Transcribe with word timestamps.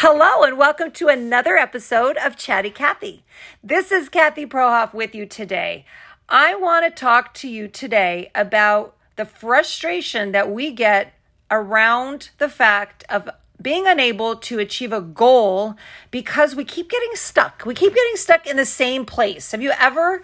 Hello, 0.00 0.42
and 0.42 0.58
welcome 0.58 0.90
to 0.90 1.08
another 1.08 1.56
episode 1.56 2.18
of 2.18 2.36
Chatty 2.36 2.68
Kathy. 2.68 3.24
This 3.64 3.90
is 3.90 4.10
Kathy 4.10 4.44
Prohoff 4.44 4.92
with 4.92 5.14
you 5.14 5.24
today. 5.24 5.86
I 6.28 6.54
want 6.54 6.84
to 6.84 6.90
talk 6.90 7.32
to 7.36 7.48
you 7.48 7.66
today 7.66 8.30
about 8.34 8.94
the 9.16 9.24
frustration 9.24 10.32
that 10.32 10.50
we 10.50 10.70
get 10.70 11.14
around 11.50 12.28
the 12.36 12.50
fact 12.50 13.04
of 13.08 13.30
being 13.62 13.86
unable 13.86 14.36
to 14.36 14.58
achieve 14.58 14.92
a 14.92 15.00
goal 15.00 15.76
because 16.10 16.54
we 16.54 16.66
keep 16.66 16.90
getting 16.90 17.14
stuck. 17.14 17.62
We 17.64 17.72
keep 17.72 17.94
getting 17.94 18.16
stuck 18.16 18.46
in 18.46 18.58
the 18.58 18.66
same 18.66 19.06
place. 19.06 19.52
Have 19.52 19.62
you 19.62 19.72
ever 19.80 20.20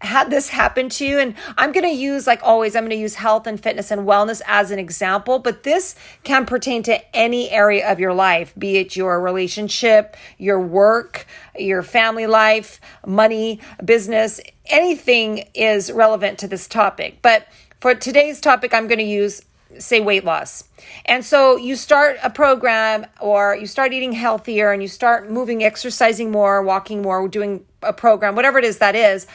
had 0.00 0.30
this 0.30 0.48
happen 0.48 0.88
to 0.88 1.04
you 1.04 1.18
and 1.18 1.34
i'm 1.56 1.72
going 1.72 1.84
to 1.84 1.90
use 1.90 2.26
like 2.26 2.40
always 2.42 2.76
i'm 2.76 2.84
going 2.84 2.90
to 2.90 2.96
use 2.96 3.16
health 3.16 3.46
and 3.46 3.60
fitness 3.60 3.90
and 3.90 4.02
wellness 4.02 4.40
as 4.46 4.70
an 4.70 4.78
example 4.78 5.38
but 5.38 5.64
this 5.64 5.96
can 6.22 6.46
pertain 6.46 6.82
to 6.82 7.16
any 7.16 7.50
area 7.50 7.90
of 7.90 7.98
your 7.98 8.14
life 8.14 8.52
be 8.56 8.76
it 8.76 8.94
your 8.94 9.20
relationship 9.20 10.16
your 10.38 10.60
work 10.60 11.26
your 11.58 11.82
family 11.82 12.26
life 12.26 12.80
money 13.06 13.60
business 13.84 14.40
anything 14.66 15.38
is 15.54 15.90
relevant 15.90 16.38
to 16.38 16.46
this 16.46 16.68
topic 16.68 17.18
but 17.20 17.48
for 17.80 17.94
today's 17.94 18.40
topic 18.40 18.72
i'm 18.72 18.86
going 18.86 18.98
to 18.98 19.04
use 19.04 19.42
say 19.76 20.00
weight 20.00 20.24
loss. 20.24 20.64
And 21.04 21.24
so 21.24 21.56
you 21.56 21.76
start 21.76 22.16
a 22.22 22.30
program 22.30 23.06
or 23.20 23.54
you 23.54 23.66
start 23.66 23.92
eating 23.92 24.12
healthier 24.12 24.72
and 24.72 24.80
you 24.80 24.88
start 24.88 25.30
moving, 25.30 25.62
exercising 25.62 26.30
more, 26.30 26.62
walking 26.62 27.02
more, 27.02 27.28
doing 27.28 27.64
a 27.82 27.92
program, 27.92 28.34
whatever 28.34 28.58
it 28.58 28.64
is 28.64 28.78
that 28.78 28.94
is 28.96 29.26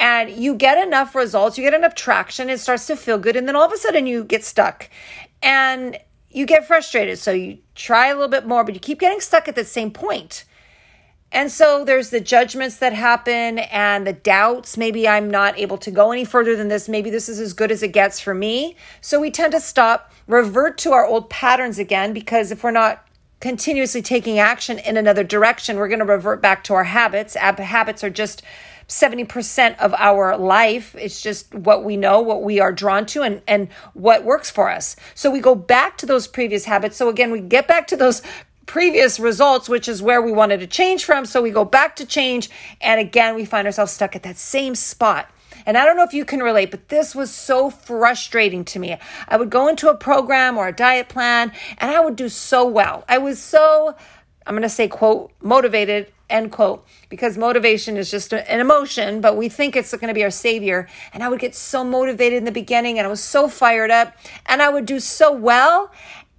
and 0.00 0.30
you 0.30 0.54
get 0.54 0.84
enough 0.84 1.14
results, 1.14 1.58
you 1.58 1.62
get 1.62 1.74
enough 1.74 1.94
traction, 1.94 2.48
it 2.48 2.58
starts 2.58 2.86
to 2.86 2.96
feel 2.96 3.18
good, 3.18 3.36
and 3.36 3.46
then 3.46 3.54
all 3.54 3.66
of 3.66 3.72
a 3.72 3.76
sudden 3.76 4.06
you 4.06 4.24
get 4.24 4.42
stuck 4.42 4.88
and 5.42 5.98
you 6.30 6.46
get 6.46 6.66
frustrated. 6.66 7.18
So 7.18 7.32
you 7.32 7.58
try 7.74 8.08
a 8.08 8.14
little 8.14 8.28
bit 8.28 8.46
more, 8.46 8.64
but 8.64 8.72
you 8.72 8.80
keep 8.80 8.98
getting 8.98 9.20
stuck 9.20 9.46
at 9.46 9.54
the 9.54 9.64
same 9.64 9.90
point. 9.90 10.44
And 11.32 11.52
so 11.52 11.84
there's 11.84 12.10
the 12.10 12.20
judgments 12.20 12.76
that 12.78 12.92
happen 12.92 13.58
and 13.58 14.06
the 14.06 14.12
doubts. 14.12 14.76
Maybe 14.76 15.06
I'm 15.06 15.30
not 15.30 15.58
able 15.58 15.78
to 15.78 15.90
go 15.90 16.10
any 16.12 16.24
further 16.24 16.56
than 16.56 16.68
this. 16.68 16.88
Maybe 16.88 17.10
this 17.10 17.28
is 17.28 17.38
as 17.38 17.52
good 17.52 17.70
as 17.70 17.82
it 17.82 17.92
gets 17.92 18.18
for 18.18 18.34
me. 18.34 18.76
So 19.00 19.20
we 19.20 19.30
tend 19.30 19.52
to 19.52 19.60
stop, 19.60 20.12
revert 20.26 20.78
to 20.78 20.92
our 20.92 21.06
old 21.06 21.30
patterns 21.30 21.78
again, 21.78 22.12
because 22.12 22.50
if 22.50 22.64
we're 22.64 22.72
not 22.72 23.06
continuously 23.38 24.02
taking 24.02 24.38
action 24.38 24.78
in 24.78 24.96
another 24.96 25.24
direction, 25.24 25.76
we're 25.76 25.88
going 25.88 26.00
to 26.00 26.04
revert 26.04 26.40
back 26.42 26.64
to 26.64 26.74
our 26.74 26.84
habits. 26.84 27.34
Habits 27.34 28.02
are 28.02 28.10
just 28.10 28.42
70% 28.90 29.78
of 29.78 29.94
our 29.94 30.36
life. 30.36 30.96
It's 30.98 31.22
just 31.22 31.54
what 31.54 31.84
we 31.84 31.96
know, 31.96 32.20
what 32.20 32.42
we 32.42 32.58
are 32.58 32.72
drawn 32.72 33.06
to, 33.06 33.22
and, 33.22 33.40
and 33.46 33.68
what 33.94 34.24
works 34.24 34.50
for 34.50 34.68
us. 34.68 34.96
So 35.14 35.30
we 35.30 35.40
go 35.40 35.54
back 35.54 35.96
to 35.98 36.06
those 36.06 36.26
previous 36.26 36.64
habits. 36.64 36.96
So 36.96 37.08
again, 37.08 37.30
we 37.30 37.40
get 37.40 37.68
back 37.68 37.86
to 37.88 37.96
those 37.96 38.20
previous 38.66 39.20
results, 39.20 39.68
which 39.68 39.88
is 39.88 40.02
where 40.02 40.20
we 40.20 40.32
wanted 40.32 40.58
to 40.60 40.66
change 40.66 41.04
from. 41.04 41.24
So 41.24 41.40
we 41.40 41.50
go 41.50 41.64
back 41.64 41.96
to 41.96 42.04
change. 42.04 42.50
And 42.80 43.00
again, 43.00 43.36
we 43.36 43.44
find 43.44 43.66
ourselves 43.66 43.92
stuck 43.92 44.16
at 44.16 44.24
that 44.24 44.36
same 44.36 44.74
spot. 44.74 45.30
And 45.66 45.78
I 45.78 45.84
don't 45.84 45.96
know 45.96 46.04
if 46.04 46.14
you 46.14 46.24
can 46.24 46.40
relate, 46.40 46.72
but 46.72 46.88
this 46.88 47.14
was 47.14 47.30
so 47.30 47.70
frustrating 47.70 48.64
to 48.66 48.78
me. 48.80 48.96
I 49.28 49.36
would 49.36 49.50
go 49.50 49.68
into 49.68 49.88
a 49.88 49.96
program 49.96 50.58
or 50.58 50.66
a 50.66 50.72
diet 50.72 51.08
plan 51.08 51.52
and 51.78 51.90
I 51.92 52.00
would 52.00 52.16
do 52.16 52.28
so 52.28 52.66
well. 52.66 53.04
I 53.08 53.18
was 53.18 53.40
so, 53.40 53.94
I'm 54.46 54.54
going 54.54 54.62
to 54.62 54.68
say, 54.68 54.88
quote, 54.88 55.32
motivated 55.40 56.12
end 56.30 56.52
quote 56.52 56.86
because 57.08 57.36
motivation 57.36 57.96
is 57.96 58.10
just 58.10 58.32
an 58.32 58.60
emotion 58.60 59.20
but 59.20 59.36
we 59.36 59.48
think 59.48 59.76
it's 59.76 59.90
going 59.92 60.08
to 60.08 60.14
be 60.14 60.22
our 60.22 60.30
savior. 60.30 60.88
And 61.12 61.22
i 61.22 61.28
would 61.28 61.40
get 61.40 61.54
so 61.54 61.84
motivated 61.84 62.38
in 62.38 62.44
the 62.44 62.52
beginning 62.52 62.98
and 62.98 63.06
i 63.06 63.10
was 63.10 63.22
so 63.22 63.48
fired 63.48 63.90
up 63.90 64.16
and 64.46 64.62
i 64.62 64.68
would 64.68 64.86
do 64.86 65.00
so 65.00 65.32
well 65.32 65.90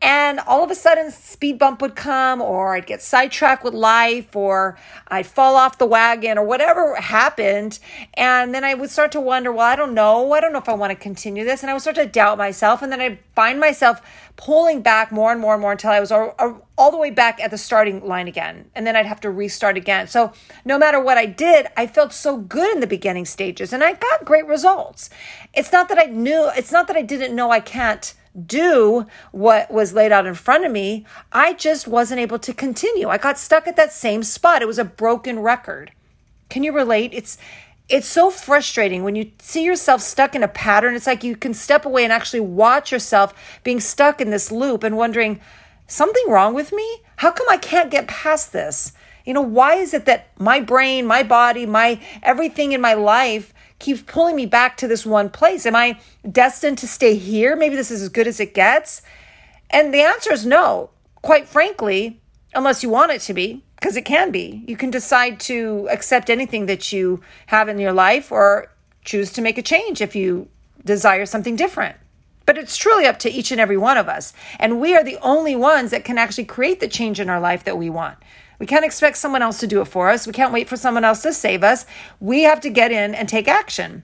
and 0.02 0.39
all 0.41 0.63
of 0.63 0.71
a 0.71 0.75
sudden 0.75 1.11
speed 1.11 1.59
bump 1.59 1.81
would 1.81 1.95
come 1.95 2.41
or 2.41 2.75
i'd 2.75 2.85
get 2.85 3.02
sidetracked 3.02 3.63
with 3.63 3.73
life 3.73 4.35
or 4.35 4.77
i'd 5.09 5.27
fall 5.27 5.55
off 5.55 5.77
the 5.77 5.85
wagon 5.85 6.38
or 6.38 6.45
whatever 6.45 6.95
happened. 6.95 7.80
And 8.16 8.53
then 8.53 8.63
i 8.63 8.73
would 8.73 8.89
start 8.89 9.11
to 9.11 9.22
wonder 9.22 9.51
well 9.51 9.67
i 9.67 9.75
don't 9.75 9.94
know. 9.94 10.31
I 10.34 10.39
don't 10.39 10.53
know 10.53 10.59
if 10.59 10.69
i 10.69 10.73
want 10.73 10.91
to 10.91 10.95
continue 10.95 11.44
this. 11.44 11.62
And 11.62 11.69
i 11.69 11.73
would 11.73 11.81
start 11.81 11.97
to 11.97 12.06
doubt 12.06 12.38
myself. 12.38 12.81
And 12.81 12.91
then 12.91 13.01
i'd 13.01 13.19
find 13.35 13.59
myself 13.59 14.01
pulling 14.38 14.81
back 14.81 15.12
more 15.12 15.31
and 15.31 15.39
more 15.39 15.53
and 15.53 15.62
more 15.62 15.73
until 15.73 15.91
i 15.91 16.00
was 16.00 16.12
all, 16.12 16.33
uh, 16.39 16.53
all 16.78 16.89
the 16.89 16.97
way 16.97 17.12
back 17.12 17.39
at 17.39 17.51
the 17.51 17.57
starting 17.57 18.06
line 18.06 18.28
again. 18.28 18.69
And 18.73 18.88
then 18.88 18.95
i'd 18.95 19.06
have 19.06 19.22
to 19.22 19.29
restart 19.29 19.78
again. 19.78 20.07
So 20.07 20.33
no 20.66 20.78
matter 20.78 21.00
what 21.00 21.18
i 21.18 21.25
did 21.25 21.68
i 21.78 21.85
felt 21.85 22.13
so 22.13 22.38
good 22.38 22.73
in 22.73 22.79
the 22.79 22.88
beginning 22.88 23.25
stages 23.25 23.72
and 23.72 23.83
i 23.83 23.94
got 23.94 24.25
great 24.25 24.47
results. 24.47 25.09
It's 25.53 25.72
not 25.72 25.89
that 25.89 26.00
i 26.00 26.06
knew 26.06 26.50
it's 26.56 26.72
not 26.72 26.88
that 26.88 26.97
i 26.97 27.01
didn't 27.01 27.35
know 27.35 27.51
i 27.51 27.59
can't 27.59 28.13
do 28.47 29.06
what 29.31 29.72
was 29.72 29.94
laid 29.94 30.12
out 30.12 30.25
in 30.25 30.34
front 30.34 30.66
of 30.66 30.72
me, 30.72 31.06
I 31.31 31.53
just 31.53 31.88
wasn't 31.88 32.22
able 32.22 32.40
to 32.40 32.53
continue. 32.53 33.09
I 33.09 33.18
got 33.18 33.38
stuck 33.38 33.68
at 33.68 33.75
that 33.75 33.92
same 33.92 34.24
spot. 34.24 34.62
It 34.62 34.68
was 34.68 34.80
a 34.80 34.86
broken 34.86 35.40
record. 35.40 35.92
Can 36.50 36.64
you 36.64 36.72
relate? 36.72 37.12
It's 37.14 37.38
it's 37.90 38.08
so 38.08 38.30
frustrating 38.30 39.03
when 39.03 39.16
you 39.16 39.31
see 39.40 39.66
yourself 39.66 40.02
stuck 40.02 40.34
in 40.34 40.44
a 40.44 40.47
pattern. 40.47 40.96
It's 40.96 41.08
like 41.08 41.25
you 41.25 41.36
can 41.36 41.53
step 41.53 41.86
away 41.86 42.06
and 42.06 42.14
actually 42.14 42.40
watch 42.40 42.90
yourself 42.90 43.34
being 43.64 43.81
stuck 43.81 44.22
in 44.22 44.30
this 44.30 44.50
loop 44.50 44.84
and 44.84 44.96
wondering, 44.96 45.42
something 45.92 46.24
wrong 46.30 46.53
with 46.53 46.72
me? 46.72 47.02
How 47.18 47.31
come 47.31 47.48
I 47.50 47.58
can't 47.58 47.92
get 47.92 48.08
past 48.08 48.53
this? 48.53 48.94
You 49.25 49.34
know, 49.34 49.42
why 49.42 49.75
is 49.75 49.94
it 49.94 50.06
that 50.06 50.30
my 50.40 50.59
brain, 50.59 51.06
my 51.06 51.22
body, 51.22 51.66
my 51.66 52.00
everything 52.24 52.72
in 52.72 52.81
my 52.81 52.94
life 52.94 53.53
keeps 53.81 54.02
pulling 54.02 54.36
me 54.38 54.46
back 54.46 54.78
to 54.78 54.88
this 54.88 55.06
one 55.06 55.30
place? 55.30 55.66
Am 55.66 55.75
I 55.75 56.00
destined 56.30 56.78
to 56.78 56.88
stay 56.88 57.16
here? 57.16 57.56
Maybe 57.56 57.75
this 57.75 57.92
is 57.92 58.02
as 58.02 58.09
good 58.09 58.28
as 58.28 58.40
it 58.40 58.53
gets. 58.53 59.02
And 59.69 59.94
the 59.94 60.02
answer 60.02 60.31
is 60.31 60.46
no, 60.46 60.92
quite 61.22 61.47
frankly, 61.47 62.22
unless 62.53 62.84
you 62.84 62.90
want 62.90 63.12
it 63.12 63.22
to 63.22 63.34
be, 63.34 63.64
because 63.75 63.97
it 63.97 64.06
can 64.06 64.31
be. 64.31 64.64
You 64.68 64.78
can 64.78 64.92
decide 64.92 65.40
to 65.42 65.88
accept 65.92 66.30
anything 66.30 66.68
that 66.68 66.94
you 66.94 67.22
have 67.47 67.68
in 67.68 67.80
your 67.80 67.92
life 67.92 68.31
or 68.31 68.72
choose 69.03 69.34
to 69.34 69.42
make 69.42 69.58
a 69.58 69.64
change 69.64 70.00
if 70.00 70.16
you 70.16 70.48
desire 70.86 71.25
something 71.25 71.56
different. 71.56 71.98
But 72.46 72.58
it's 72.58 72.78
truly 72.78 73.06
up 73.06 73.18
to 73.19 73.31
each 73.31 73.52
and 73.52 73.62
every 73.62 73.78
one 73.78 73.98
of 73.98 74.08
us. 74.08 74.34
And 74.59 74.80
we 74.80 74.96
are 74.96 75.03
the 75.03 75.18
only 75.22 75.56
ones 75.56 75.92
that 75.92 76.06
can 76.06 76.18
actually 76.18 76.46
create 76.46 76.80
the 76.80 76.88
change 76.88 77.19
in 77.19 77.30
our 77.30 77.40
life 77.40 77.63
that 77.63 77.78
we 77.78 77.90
want. 77.90 78.18
We 78.61 78.67
can't 78.67 78.85
expect 78.85 79.17
someone 79.17 79.41
else 79.41 79.59
to 79.61 79.66
do 79.66 79.81
it 79.81 79.85
for 79.85 80.11
us. 80.11 80.27
We 80.27 80.33
can't 80.33 80.53
wait 80.53 80.69
for 80.69 80.77
someone 80.77 81.03
else 81.03 81.23
to 81.23 81.33
save 81.33 81.63
us. 81.63 81.88
We 82.19 82.44
have 82.44 82.61
to 82.61 82.69
get 82.69 82.91
in 82.91 83.16
and 83.16 83.27
take 83.27 83.47
action. 83.47 84.03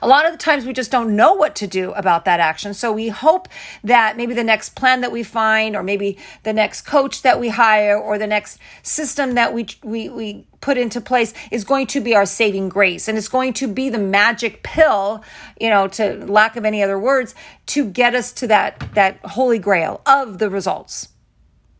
A 0.00 0.06
lot 0.06 0.24
of 0.24 0.30
the 0.30 0.38
times 0.38 0.64
we 0.64 0.72
just 0.72 0.92
don't 0.92 1.16
know 1.16 1.32
what 1.32 1.56
to 1.56 1.66
do 1.66 1.90
about 1.94 2.26
that 2.26 2.38
action. 2.38 2.74
So 2.74 2.92
we 2.92 3.08
hope 3.08 3.48
that 3.82 4.16
maybe 4.16 4.34
the 4.34 4.44
next 4.44 4.76
plan 4.76 5.00
that 5.00 5.10
we 5.10 5.24
find, 5.24 5.74
or 5.74 5.82
maybe 5.82 6.16
the 6.44 6.52
next 6.52 6.82
coach 6.82 7.22
that 7.22 7.40
we 7.40 7.48
hire, 7.48 7.98
or 7.98 8.18
the 8.18 8.28
next 8.28 8.60
system 8.84 9.34
that 9.34 9.52
we, 9.52 9.66
we, 9.82 10.08
we 10.08 10.46
put 10.60 10.78
into 10.78 11.00
place 11.00 11.34
is 11.50 11.64
going 11.64 11.88
to 11.88 12.00
be 12.00 12.14
our 12.14 12.26
saving 12.26 12.68
grace. 12.68 13.08
And 13.08 13.18
it's 13.18 13.26
going 13.26 13.52
to 13.54 13.66
be 13.66 13.88
the 13.88 13.98
magic 13.98 14.62
pill, 14.62 15.24
you 15.60 15.70
know, 15.70 15.88
to 15.88 16.24
lack 16.24 16.54
of 16.54 16.64
any 16.64 16.84
other 16.84 17.00
words, 17.00 17.34
to 17.66 17.84
get 17.84 18.14
us 18.14 18.30
to 18.34 18.46
that, 18.46 18.94
that 18.94 19.18
holy 19.24 19.58
grail 19.58 20.02
of 20.06 20.38
the 20.38 20.48
results. 20.48 21.08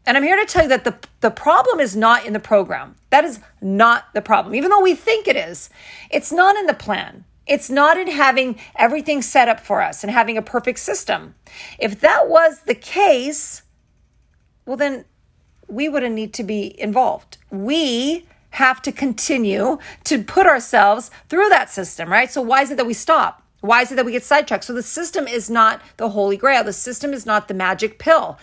And 0.07 0.17
I'm 0.17 0.23
here 0.23 0.37
to 0.37 0.47
tell 0.47 0.63
you 0.63 0.69
that 0.71 0.85
the, 0.85 0.97
the 1.21 1.31
problem 1.31 1.79
is 1.79 1.95
not 1.95 2.27
in 2.27 2.33
the 2.33 2.41
program. 2.41 2.97
That 3.11 3.25
is 3.25 3.41
not 3.61 4.13
the 4.15 4.23
problem. 4.23 4.55
Even 4.55 4.71
though 4.71 4.81
we 4.81 4.95
think 4.95 5.29
it 5.29 5.37
is, 5.37 5.71
it's 6.11 6.33
not 6.33 6.57
in 6.57 6.67
the 6.67 6.75
plan. 6.75 7.25
It's 7.47 7.69
not 7.69 7.99
in 7.99 8.09
having 8.09 8.59
everything 8.77 9.23
set 9.23 9.49
up 9.49 9.61
for 9.61 9.83
us 9.83 10.03
and 10.03 10.11
having 10.11 10.39
a 10.39 10.43
perfect 10.43 10.79
system. 10.79 11.35
If 11.79 12.01
that 12.01 12.29
was 12.29 12.61
the 12.61 12.75
case, 12.75 13.63
well, 14.65 14.77
then 14.77 15.05
we 15.69 15.89
wouldn't 15.89 16.15
need 16.15 16.33
to 16.35 16.45
be 16.45 16.81
involved. 16.81 17.39
We 17.51 18.27
have 18.51 18.83
to 18.83 18.93
continue 18.93 19.79
to 20.05 20.23
put 20.23 20.47
ourselves 20.47 21.11
through 21.29 21.49
that 21.51 21.71
system, 21.71 22.11
right? 22.11 22.31
So, 22.31 22.43
why 22.43 22.63
is 22.63 22.71
it 22.71 22.77
that 22.77 22.87
we 22.87 22.95
stop? 22.95 23.43
Why 23.61 23.83
is 23.83 23.93
it 23.93 23.97
that 23.97 24.05
we 24.05 24.13
get 24.13 24.25
sidetracked? 24.25 24.65
So, 24.65 24.73
the 24.73 24.83
system 24.83 25.27
is 25.29 25.49
not 25.49 25.81
the 25.97 26.11
holy 26.11 26.37
grail, 26.37 26.65
the 26.65 26.73
system 26.73 27.13
is 27.13 27.27
not 27.27 27.49
the 27.49 27.55
magic 27.55 27.99
pill. 27.99 28.39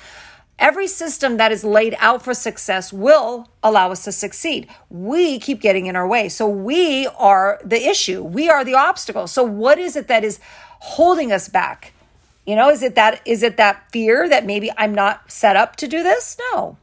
Every 0.59 0.87
system 0.87 1.37
that 1.37 1.51
is 1.51 1.63
laid 1.63 1.95
out 1.99 2.23
for 2.23 2.33
success 2.33 2.91
will 2.91 3.47
allow 3.61 3.91
us 3.91 4.03
to 4.05 4.11
succeed. 4.11 4.67
We 4.89 5.37
keep 5.39 5.61
getting 5.61 5.85
in 5.85 5.95
our 5.95 6.07
way. 6.07 6.29
So 6.29 6.47
we 6.47 7.07
are 7.17 7.59
the 7.63 7.87
issue. 7.87 8.23
We 8.23 8.49
are 8.49 8.65
the 8.65 8.73
obstacle. 8.73 9.27
So 9.27 9.43
what 9.43 9.77
is 9.77 9.95
it 9.95 10.07
that 10.07 10.23
is 10.23 10.39
holding 10.79 11.31
us 11.31 11.47
back? 11.47 11.93
You 12.45 12.55
know, 12.55 12.69
is 12.69 12.81
it 12.81 12.95
that 12.95 13.21
is 13.25 13.43
it 13.43 13.57
that 13.57 13.91
fear 13.91 14.27
that 14.29 14.45
maybe 14.45 14.71
I'm 14.77 14.95
not 14.95 15.31
set 15.31 15.55
up 15.55 15.75
to 15.75 15.87
do 15.87 16.01
this? 16.01 16.37
No. 16.53 16.77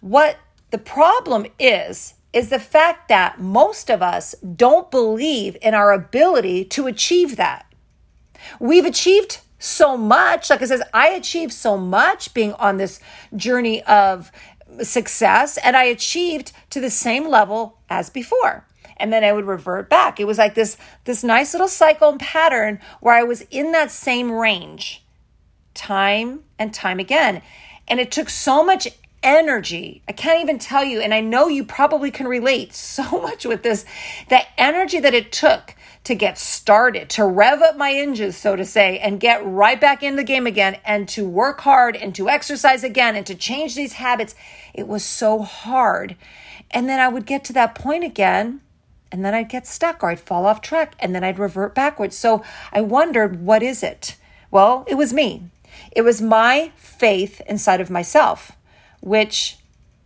What 0.00 0.36
the 0.70 0.78
problem 0.78 1.46
is 1.58 2.14
is 2.34 2.50
the 2.50 2.58
fact 2.58 3.08
that 3.08 3.40
most 3.40 3.88
of 3.88 4.02
us 4.02 4.34
don't 4.56 4.90
believe 4.90 5.56
in 5.62 5.72
our 5.72 5.92
ability 5.92 6.64
to 6.64 6.88
achieve 6.88 7.36
that. 7.36 7.64
We've 8.58 8.84
achieved 8.84 9.40
so 9.64 9.96
much. 9.96 10.50
Like 10.50 10.62
it 10.62 10.68
says, 10.68 10.82
I 10.92 11.08
achieved 11.10 11.52
so 11.52 11.76
much 11.76 12.34
being 12.34 12.52
on 12.54 12.76
this 12.76 13.00
journey 13.34 13.82
of 13.84 14.30
success, 14.82 15.58
and 15.58 15.76
I 15.76 15.84
achieved 15.84 16.52
to 16.70 16.80
the 16.80 16.90
same 16.90 17.28
level 17.28 17.78
as 17.88 18.10
before. 18.10 18.66
And 18.96 19.12
then 19.12 19.24
I 19.24 19.32
would 19.32 19.46
revert 19.46 19.90
back. 19.90 20.20
It 20.20 20.26
was 20.26 20.38
like 20.38 20.54
this, 20.54 20.76
this 21.04 21.24
nice 21.24 21.52
little 21.52 21.68
cycle 21.68 22.10
and 22.10 22.20
pattern 22.20 22.78
where 23.00 23.14
I 23.14 23.24
was 23.24 23.42
in 23.50 23.72
that 23.72 23.90
same 23.90 24.30
range 24.30 25.04
time 25.74 26.44
and 26.58 26.72
time 26.72 27.00
again. 27.00 27.42
And 27.88 27.98
it 27.98 28.12
took 28.12 28.30
so 28.30 28.64
much 28.64 28.86
energy. 29.22 30.02
I 30.06 30.12
can't 30.12 30.40
even 30.40 30.58
tell 30.58 30.84
you, 30.84 31.00
and 31.00 31.12
I 31.12 31.20
know 31.20 31.48
you 31.48 31.64
probably 31.64 32.10
can 32.10 32.28
relate 32.28 32.72
so 32.74 33.20
much 33.20 33.44
with 33.44 33.62
this. 33.62 33.84
That 34.28 34.48
energy 34.56 35.00
that 35.00 35.14
it 35.14 35.32
took 35.32 35.74
to 36.04 36.14
get 36.14 36.36
started, 36.38 37.08
to 37.08 37.24
rev 37.24 37.62
up 37.62 37.76
my 37.76 37.92
engines, 37.92 38.36
so 38.36 38.54
to 38.54 38.64
say, 38.64 38.98
and 38.98 39.18
get 39.18 39.44
right 39.44 39.80
back 39.80 40.02
in 40.02 40.16
the 40.16 40.22
game 40.22 40.46
again, 40.46 40.78
and 40.84 41.08
to 41.08 41.26
work 41.26 41.62
hard 41.62 41.96
and 41.96 42.14
to 42.14 42.28
exercise 42.28 42.84
again 42.84 43.16
and 43.16 43.26
to 43.26 43.34
change 43.34 43.74
these 43.74 43.94
habits. 43.94 44.34
It 44.74 44.86
was 44.86 45.02
so 45.02 45.40
hard. 45.40 46.16
And 46.70 46.88
then 46.88 47.00
I 47.00 47.08
would 47.08 47.24
get 47.24 47.42
to 47.44 47.52
that 47.54 47.74
point 47.74 48.04
again, 48.04 48.60
and 49.10 49.24
then 49.24 49.34
I'd 49.34 49.48
get 49.48 49.66
stuck 49.66 50.02
or 50.02 50.10
I'd 50.10 50.20
fall 50.20 50.44
off 50.44 50.60
track, 50.60 50.94
and 50.98 51.14
then 51.14 51.24
I'd 51.24 51.38
revert 51.38 51.74
backwards. 51.74 52.16
So 52.16 52.44
I 52.72 52.82
wondered, 52.82 53.40
what 53.40 53.62
is 53.62 53.82
it? 53.82 54.16
Well, 54.50 54.84
it 54.86 54.96
was 54.96 55.12
me. 55.12 55.44
It 55.90 56.02
was 56.02 56.20
my 56.20 56.70
faith 56.76 57.40
inside 57.48 57.80
of 57.80 57.90
myself, 57.90 58.52
which 59.00 59.56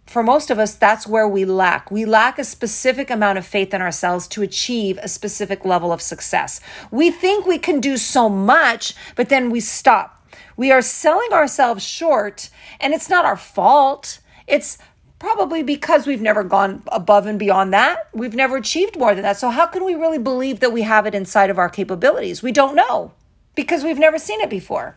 for 0.08 0.22
most 0.22 0.50
of 0.50 0.58
us, 0.58 0.74
that's 0.74 1.06
where 1.06 1.28
we 1.28 1.44
lack. 1.44 1.90
We 1.90 2.06
lack 2.06 2.38
a 2.38 2.44
specific 2.44 3.10
amount 3.10 3.36
of 3.36 3.46
faith 3.46 3.74
in 3.74 3.82
ourselves 3.82 4.26
to 4.28 4.42
achieve 4.42 4.98
a 5.02 5.08
specific 5.08 5.66
level 5.66 5.92
of 5.92 6.00
success. 6.00 6.60
We 6.90 7.10
think 7.10 7.46
we 7.46 7.58
can 7.58 7.78
do 7.78 7.98
so 7.98 8.30
much, 8.30 8.94
but 9.16 9.28
then 9.28 9.50
we 9.50 9.60
stop. 9.60 10.14
We 10.56 10.72
are 10.72 10.80
selling 10.80 11.32
ourselves 11.32 11.84
short, 11.84 12.48
and 12.80 12.94
it's 12.94 13.10
not 13.10 13.26
our 13.26 13.36
fault. 13.36 14.20
It's 14.46 14.78
probably 15.18 15.62
because 15.62 16.06
we've 16.06 16.22
never 16.22 16.42
gone 16.42 16.82
above 16.88 17.26
and 17.26 17.38
beyond 17.38 17.74
that. 17.74 18.08
We've 18.14 18.34
never 18.34 18.56
achieved 18.56 18.98
more 18.98 19.14
than 19.14 19.24
that. 19.24 19.36
So, 19.36 19.50
how 19.50 19.66
can 19.66 19.84
we 19.84 19.94
really 19.94 20.18
believe 20.18 20.60
that 20.60 20.72
we 20.72 20.82
have 20.82 21.06
it 21.06 21.14
inside 21.14 21.50
of 21.50 21.58
our 21.58 21.68
capabilities? 21.68 22.42
We 22.42 22.52
don't 22.52 22.74
know 22.74 23.12
because 23.54 23.84
we've 23.84 23.98
never 23.98 24.18
seen 24.18 24.40
it 24.40 24.48
before. 24.48 24.96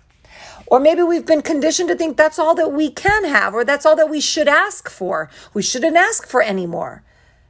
Or 0.71 0.79
maybe 0.79 1.03
we've 1.03 1.25
been 1.25 1.41
conditioned 1.41 1.89
to 1.89 1.95
think 1.95 2.15
that's 2.15 2.39
all 2.39 2.55
that 2.55 2.71
we 2.71 2.89
can 2.89 3.25
have, 3.25 3.53
or 3.53 3.65
that's 3.65 3.85
all 3.85 3.97
that 3.97 4.09
we 4.09 4.21
should 4.21 4.47
ask 4.47 4.89
for. 4.89 5.29
We 5.53 5.61
shouldn't 5.61 5.97
ask 5.97 6.25
for 6.25 6.41
any 6.41 6.65
more. 6.65 7.03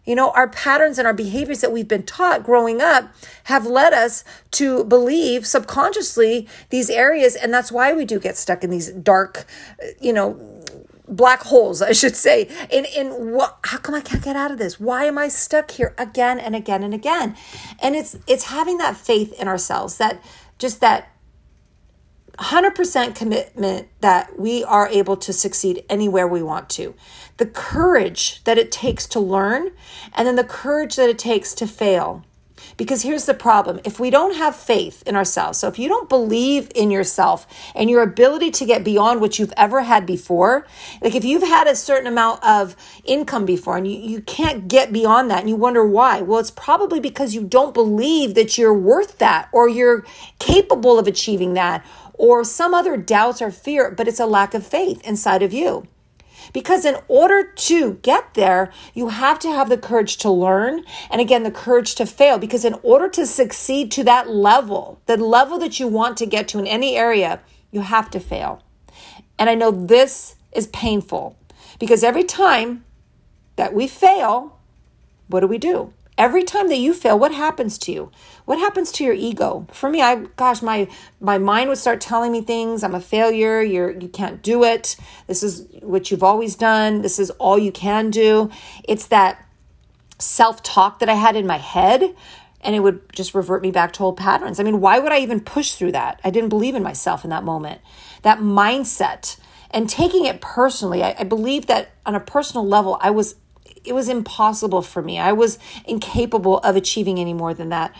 You 0.05 0.15
know, 0.15 0.31
our 0.31 0.47
patterns 0.49 0.97
and 0.97 1.05
our 1.05 1.13
behaviors 1.13 1.61
that 1.61 1.71
we've 1.71 1.87
been 1.87 2.01
taught 2.01 2.43
growing 2.43 2.81
up 2.81 3.13
have 3.43 3.67
led 3.67 3.93
us 3.93 4.23
to 4.51 4.83
believe 4.85 5.45
subconsciously 5.45 6.47
these 6.71 6.89
areas. 6.89 7.35
And 7.35 7.53
that's 7.53 7.71
why 7.71 7.93
we 7.93 8.05
do 8.05 8.19
get 8.19 8.37
stuck 8.37 8.63
in 8.63 8.71
these 8.71 8.89
dark, 8.91 9.45
uh, 9.79 9.85
you 9.99 10.13
know, 10.13 10.63
black 11.07 11.43
holes, 11.43 11.83
I 11.83 11.91
should 11.91 12.15
say. 12.15 12.49
In 12.71 12.85
in 12.85 13.33
what 13.33 13.59
how 13.65 13.77
come 13.77 13.93
I 13.93 14.01
can't 14.01 14.23
get 14.23 14.35
out 14.35 14.49
of 14.49 14.57
this? 14.57 14.79
Why 14.79 15.05
am 15.05 15.19
I 15.19 15.27
stuck 15.27 15.69
here 15.69 15.93
again 15.99 16.39
and 16.39 16.55
again 16.55 16.81
and 16.81 16.95
again? 16.95 17.37
And 17.83 17.95
it's 17.95 18.17
it's 18.25 18.45
having 18.45 18.79
that 18.79 18.97
faith 18.97 19.39
in 19.39 19.47
ourselves, 19.47 19.99
that 19.99 20.23
just 20.57 20.81
that 20.81 21.10
100% 22.39 23.15
commitment 23.15 23.87
that 24.01 24.39
we 24.39 24.63
are 24.63 24.87
able 24.87 25.17
to 25.17 25.33
succeed 25.33 25.83
anywhere 25.89 26.27
we 26.27 26.41
want 26.41 26.69
to. 26.71 26.95
The 27.37 27.45
courage 27.45 28.43
that 28.43 28.57
it 28.57 28.71
takes 28.71 29.05
to 29.07 29.19
learn, 29.19 29.71
and 30.13 30.27
then 30.27 30.35
the 30.35 30.43
courage 30.43 30.95
that 30.95 31.09
it 31.09 31.19
takes 31.19 31.53
to 31.55 31.67
fail. 31.67 32.23
Because 32.77 33.03
here's 33.03 33.25
the 33.25 33.33
problem 33.33 33.79
if 33.83 33.99
we 33.99 34.09
don't 34.09 34.35
have 34.35 34.55
faith 34.55 35.03
in 35.05 35.15
ourselves, 35.15 35.57
so 35.57 35.67
if 35.67 35.77
you 35.77 35.89
don't 35.89 36.09
believe 36.09 36.71
in 36.75 36.91
yourself 36.91 37.47
and 37.75 37.89
your 37.89 38.01
ability 38.01 38.51
to 38.51 38.65
get 38.65 38.83
beyond 38.83 39.21
what 39.21 39.39
you've 39.39 39.53
ever 39.57 39.81
had 39.81 40.05
before, 40.05 40.65
like 41.01 41.15
if 41.15 41.23
you've 41.23 41.43
had 41.43 41.67
a 41.67 41.75
certain 41.75 42.07
amount 42.07 42.43
of 42.43 42.75
income 43.03 43.45
before 43.45 43.77
and 43.77 43.87
you, 43.87 43.97
you 43.97 44.21
can't 44.21 44.67
get 44.67 44.91
beyond 44.93 45.29
that 45.29 45.41
and 45.41 45.49
you 45.49 45.55
wonder 45.55 45.85
why, 45.85 46.21
well, 46.21 46.39
it's 46.39 46.51
probably 46.51 46.99
because 46.99 47.35
you 47.35 47.43
don't 47.43 47.73
believe 47.73 48.35
that 48.35 48.57
you're 48.57 48.73
worth 48.73 49.17
that 49.17 49.49
or 49.51 49.67
you're 49.67 50.05
capable 50.39 50.97
of 50.97 51.07
achieving 51.07 51.53
that 51.53 51.85
or 52.21 52.43
some 52.43 52.71
other 52.71 52.97
doubts 52.97 53.41
or 53.41 53.49
fear, 53.49 53.89
but 53.89 54.07
it's 54.07 54.19
a 54.19 54.27
lack 54.27 54.53
of 54.53 54.63
faith 54.63 55.01
inside 55.01 55.41
of 55.41 55.51
you. 55.51 55.87
Because 56.53 56.85
in 56.85 56.97
order 57.07 57.43
to 57.43 57.95
get 58.03 58.35
there, 58.35 58.71
you 58.93 59.07
have 59.07 59.39
to 59.39 59.47
have 59.51 59.69
the 59.69 59.77
courage 59.77 60.17
to 60.17 60.29
learn 60.29 60.83
and 61.09 61.19
again, 61.19 61.41
the 61.41 61.49
courage 61.49 61.95
to 61.95 62.05
fail. 62.05 62.37
Because 62.37 62.63
in 62.63 62.75
order 62.83 63.09
to 63.09 63.25
succeed 63.25 63.89
to 63.93 64.03
that 64.03 64.29
level, 64.29 65.01
the 65.07 65.17
level 65.17 65.57
that 65.57 65.79
you 65.79 65.87
want 65.87 66.15
to 66.17 66.27
get 66.27 66.47
to 66.49 66.59
in 66.59 66.67
any 66.67 66.95
area, 66.95 67.39
you 67.71 67.81
have 67.81 68.11
to 68.11 68.19
fail. 68.19 68.61
And 69.39 69.49
I 69.49 69.55
know 69.55 69.71
this 69.71 70.35
is 70.51 70.67
painful 70.67 71.35
because 71.79 72.03
every 72.03 72.23
time 72.23 72.85
that 73.55 73.73
we 73.73 73.87
fail, 73.87 74.59
what 75.27 75.39
do 75.39 75.47
we 75.47 75.57
do? 75.57 75.91
Every 76.21 76.43
time 76.43 76.67
that 76.69 76.77
you 76.77 76.93
fail, 76.93 77.17
what 77.17 77.33
happens 77.33 77.79
to 77.79 77.91
you? 77.91 78.11
What 78.45 78.59
happens 78.59 78.91
to 78.91 79.03
your 79.03 79.15
ego? 79.15 79.65
For 79.71 79.89
me, 79.89 80.03
I 80.03 80.17
gosh, 80.35 80.61
my 80.61 80.87
my 81.19 81.39
mind 81.39 81.69
would 81.69 81.79
start 81.79 81.99
telling 81.99 82.31
me 82.31 82.41
things. 82.41 82.83
I'm 82.83 82.93
a 82.93 83.01
failure. 83.01 83.59
You're 83.63 83.89
you 83.89 84.07
can't 84.07 84.43
do 84.43 84.63
it. 84.63 84.97
This 85.25 85.41
is 85.41 85.65
what 85.81 86.11
you've 86.11 86.21
always 86.21 86.53
done. 86.55 87.01
This 87.01 87.17
is 87.17 87.31
all 87.31 87.57
you 87.57 87.71
can 87.71 88.11
do. 88.11 88.51
It's 88.83 89.07
that 89.07 89.43
self-talk 90.19 90.99
that 90.99 91.09
I 91.09 91.15
had 91.15 91.35
in 91.35 91.47
my 91.47 91.57
head 91.57 92.15
and 92.63 92.75
it 92.75 92.81
would 92.81 93.01
just 93.13 93.33
revert 93.33 93.63
me 93.63 93.71
back 93.71 93.91
to 93.93 94.03
old 94.03 94.17
patterns. 94.17 94.59
I 94.59 94.63
mean, 94.63 94.79
why 94.79 94.99
would 94.99 95.11
I 95.11 95.21
even 95.21 95.39
push 95.39 95.73
through 95.73 95.93
that? 95.93 96.19
I 96.23 96.29
didn't 96.29 96.49
believe 96.49 96.75
in 96.75 96.83
myself 96.83 97.23
in 97.23 97.31
that 97.31 97.43
moment. 97.43 97.81
That 98.21 98.37
mindset 98.37 99.37
and 99.71 99.89
taking 99.89 100.25
it 100.25 100.39
personally, 100.39 101.01
I, 101.01 101.15
I 101.17 101.23
believe 101.23 101.65
that 101.65 101.89
on 102.05 102.13
a 102.13 102.19
personal 102.19 102.67
level, 102.67 102.99
I 103.01 103.09
was 103.09 103.37
it 103.83 103.93
was 103.93 104.09
impossible 104.09 104.81
for 104.81 105.01
me. 105.01 105.19
I 105.19 105.31
was 105.31 105.57
incapable 105.85 106.59
of 106.59 106.75
achieving 106.75 107.19
any 107.19 107.33
more 107.33 107.53
than 107.53 107.69
that. 107.69 107.95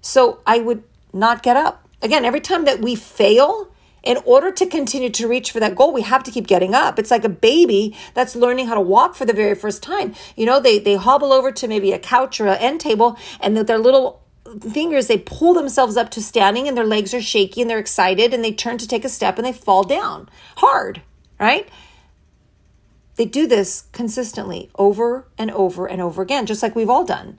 So 0.00 0.40
I 0.46 0.58
would 0.58 0.82
not 1.12 1.42
get 1.42 1.56
up. 1.56 1.88
Again, 2.00 2.24
every 2.24 2.40
time 2.40 2.64
that 2.64 2.80
we 2.80 2.94
fail, 2.94 3.72
in 4.02 4.18
order 4.24 4.50
to 4.50 4.66
continue 4.66 5.10
to 5.10 5.28
reach 5.28 5.52
for 5.52 5.60
that 5.60 5.76
goal, 5.76 5.92
we 5.92 6.02
have 6.02 6.24
to 6.24 6.30
keep 6.30 6.46
getting 6.46 6.74
up. 6.74 6.98
It's 6.98 7.10
like 7.10 7.24
a 7.24 7.28
baby 7.28 7.96
that's 8.14 8.34
learning 8.34 8.66
how 8.66 8.74
to 8.74 8.80
walk 8.80 9.14
for 9.14 9.24
the 9.24 9.32
very 9.32 9.54
first 9.54 9.82
time. 9.82 10.14
You 10.34 10.44
know, 10.44 10.58
they, 10.58 10.80
they 10.80 10.96
hobble 10.96 11.32
over 11.32 11.52
to 11.52 11.68
maybe 11.68 11.92
a 11.92 11.98
couch 11.98 12.40
or 12.40 12.48
an 12.48 12.58
end 12.58 12.80
table 12.80 13.16
and 13.40 13.56
their 13.56 13.78
little 13.78 14.22
fingers, 14.60 15.06
they 15.06 15.18
pull 15.18 15.54
themselves 15.54 15.96
up 15.96 16.10
to 16.10 16.22
standing 16.22 16.68
and 16.68 16.76
their 16.76 16.84
legs 16.84 17.14
are 17.14 17.22
shaky 17.22 17.60
and 17.60 17.70
they're 17.70 17.78
excited 17.78 18.34
and 18.34 18.44
they 18.44 18.52
turn 18.52 18.78
to 18.78 18.88
take 18.88 19.04
a 19.04 19.08
step 19.08 19.38
and 19.38 19.46
they 19.46 19.52
fall 19.52 19.84
down 19.84 20.28
hard, 20.56 21.00
right? 21.38 21.68
They 23.16 23.24
do 23.24 23.46
this 23.46 23.84
consistently 23.92 24.70
over 24.76 25.26
and 25.36 25.50
over 25.50 25.86
and 25.86 26.00
over 26.00 26.22
again, 26.22 26.46
just 26.46 26.62
like 26.62 26.74
we've 26.74 26.90
all 26.90 27.04
done. 27.04 27.38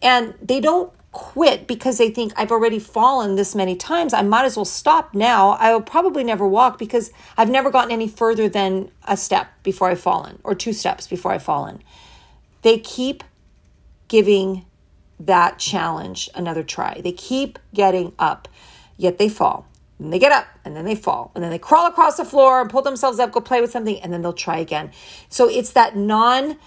And 0.00 0.34
they 0.40 0.60
don't 0.60 0.92
quit 1.12 1.66
because 1.66 1.98
they 1.98 2.08
think 2.08 2.32
I've 2.36 2.50
already 2.50 2.78
fallen 2.78 3.36
this 3.36 3.54
many 3.54 3.76
times. 3.76 4.14
I 4.14 4.22
might 4.22 4.46
as 4.46 4.56
well 4.56 4.64
stop 4.64 5.14
now. 5.14 5.50
I 5.50 5.72
will 5.72 5.82
probably 5.82 6.24
never 6.24 6.48
walk 6.48 6.78
because 6.78 7.12
I've 7.36 7.50
never 7.50 7.70
gotten 7.70 7.92
any 7.92 8.08
further 8.08 8.48
than 8.48 8.90
a 9.06 9.16
step 9.16 9.48
before 9.62 9.90
I've 9.90 10.00
fallen 10.00 10.38
or 10.42 10.54
two 10.54 10.72
steps 10.72 11.06
before 11.06 11.32
I've 11.32 11.42
fallen. 11.42 11.82
They 12.62 12.78
keep 12.78 13.22
giving 14.08 14.64
that 15.20 15.58
challenge 15.58 16.30
another 16.34 16.62
try. 16.62 17.00
They 17.02 17.12
keep 17.12 17.58
getting 17.74 18.12
up, 18.18 18.48
yet 18.96 19.18
they 19.18 19.28
fall. 19.28 19.66
They 20.10 20.18
get 20.18 20.32
up 20.32 20.46
and 20.64 20.76
then 20.76 20.84
they 20.84 20.94
fall 20.94 21.32
and 21.34 21.42
then 21.42 21.50
they 21.50 21.58
crawl 21.58 21.86
across 21.86 22.16
the 22.16 22.24
floor 22.24 22.60
and 22.60 22.70
pull 22.70 22.82
themselves 22.82 23.18
up, 23.18 23.32
go 23.32 23.40
play 23.40 23.60
with 23.60 23.70
something, 23.70 24.00
and 24.00 24.12
then 24.12 24.22
they'll 24.22 24.32
try 24.32 24.58
again. 24.58 24.90
So 25.28 25.48
it's 25.48 25.72
that 25.72 25.96
non 25.96 26.58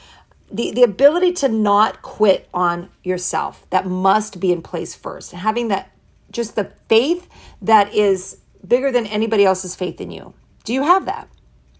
the, 0.51 0.71
the 0.71 0.83
ability 0.83 1.33
to 1.33 1.47
not 1.47 2.03
quit 2.03 2.47
on 2.53 2.89
yourself 3.03 3.65
that 3.71 3.87
must 3.87 4.39
be 4.39 4.51
in 4.51 4.61
place 4.61 4.93
first. 4.93 5.31
Having 5.31 5.69
that 5.69 5.91
just 6.31 6.55
the 6.55 6.71
faith 6.87 7.27
that 7.61 7.93
is 7.93 8.37
bigger 8.65 8.91
than 8.91 9.05
anybody 9.07 9.45
else's 9.45 9.75
faith 9.75 9.99
in 9.99 10.11
you. 10.11 10.33
Do 10.63 10.73
you 10.73 10.83
have 10.83 11.05
that? 11.05 11.29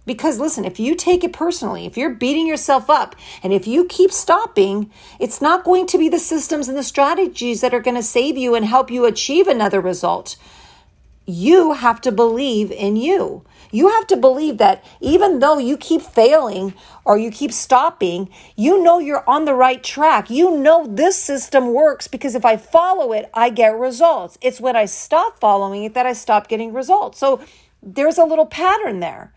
Because 0.06 0.40
listen, 0.40 0.66
if 0.66 0.80
you 0.80 0.96
take 0.96 1.24
it 1.24 1.34
personally, 1.34 1.86
if 1.86 1.98
you're 1.98 2.14
beating 2.14 2.48
yourself 2.48 2.90
up, 2.90 3.16
and 3.42 3.52
if 3.52 3.66
you 3.66 3.86
keep 3.86 4.12
stopping, 4.12 4.92
it's 5.20 5.42
not 5.42 5.64
going 5.64 5.88
to 5.88 5.98
be 5.98 6.10
the 6.10 6.20
systems 6.20 6.68
and 6.68 6.78
the 6.78 6.84
strategies 6.84 7.62
that 7.62 7.74
are 7.74 7.80
going 7.80 7.96
to 7.96 8.04
save 8.04 8.38
you 8.38 8.54
and 8.54 8.66
help 8.66 8.92
you 8.92 9.06
achieve 9.06 9.48
another 9.48 9.82
result 9.82 10.38
you 11.26 11.74
have 11.74 12.02
to 12.02 12.12
believe 12.12 12.72
in 12.72 12.96
you. 12.96 13.44
You 13.72 13.90
have 13.90 14.08
to 14.08 14.18
believe 14.18 14.58
that 14.60 14.84
even 15.02 15.40
though 15.40 15.58
you 15.58 15.76
keep 15.76 16.02
failing 16.02 16.74
or 17.04 17.18
you 17.18 17.32
keep 17.32 17.52
stopping, 17.52 18.30
you 18.56 18.82
know 18.82 19.00
you're 19.00 19.28
on 19.28 19.46
the 19.46 19.54
right 19.54 19.84
track. 19.84 20.30
You 20.30 20.58
know 20.58 20.86
this 20.88 21.22
system 21.22 21.74
works 21.74 22.08
because 22.08 22.36
if 22.36 22.46
I 22.46 22.58
follow 22.58 23.12
it, 23.12 23.30
I 23.34 23.50
get 23.50 23.76
results. 23.76 24.38
It's 24.42 24.62
when 24.62 24.76
I 24.76 24.86
stop 24.86 25.40
following 25.40 25.84
it 25.84 25.94
that 25.94 26.06
I 26.06 26.14
stop 26.14 26.48
getting 26.48 26.74
results. 26.74 27.18
So 27.18 27.42
there's 27.82 28.18
a 28.18 28.24
little 28.24 28.46
pattern 28.46 29.00
there. 29.00 29.34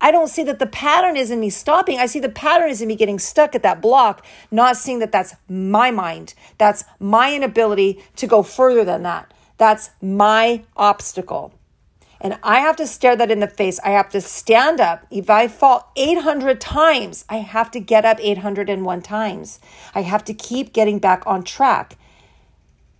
I 0.00 0.10
don't 0.10 0.28
see 0.28 0.42
that 0.44 0.58
the 0.58 0.66
pattern 0.66 1.16
is 1.16 1.30
in 1.30 1.38
me 1.38 1.48
stopping. 1.48 1.98
I 1.98 2.06
see 2.06 2.18
the 2.18 2.28
pattern 2.28 2.70
is 2.70 2.82
in 2.82 2.88
me 2.88 2.96
getting 2.96 3.20
stuck 3.20 3.54
at 3.54 3.62
that 3.62 3.80
block, 3.80 4.24
not 4.50 4.76
seeing 4.76 4.98
that 4.98 5.12
that's 5.12 5.36
my 5.48 5.92
mind. 5.92 6.34
That's 6.58 6.84
my 6.98 7.34
inability 7.34 8.02
to 8.16 8.26
go 8.26 8.42
further 8.42 8.84
than 8.84 9.04
that. 9.04 9.32
That's 9.62 9.90
my 10.02 10.64
obstacle. 10.76 11.54
And 12.20 12.36
I 12.42 12.58
have 12.58 12.74
to 12.78 12.84
stare 12.84 13.14
that 13.14 13.30
in 13.30 13.38
the 13.38 13.46
face. 13.46 13.78
I 13.84 13.90
have 13.90 14.08
to 14.08 14.20
stand 14.20 14.80
up. 14.80 15.06
If 15.08 15.30
I 15.30 15.46
fall 15.46 15.92
800 15.94 16.60
times, 16.60 17.24
I 17.28 17.36
have 17.36 17.70
to 17.70 17.78
get 17.78 18.04
up 18.04 18.18
801 18.20 19.02
times. 19.02 19.60
I 19.94 20.02
have 20.02 20.24
to 20.24 20.34
keep 20.34 20.72
getting 20.72 20.98
back 20.98 21.22
on 21.28 21.44
track. 21.44 21.96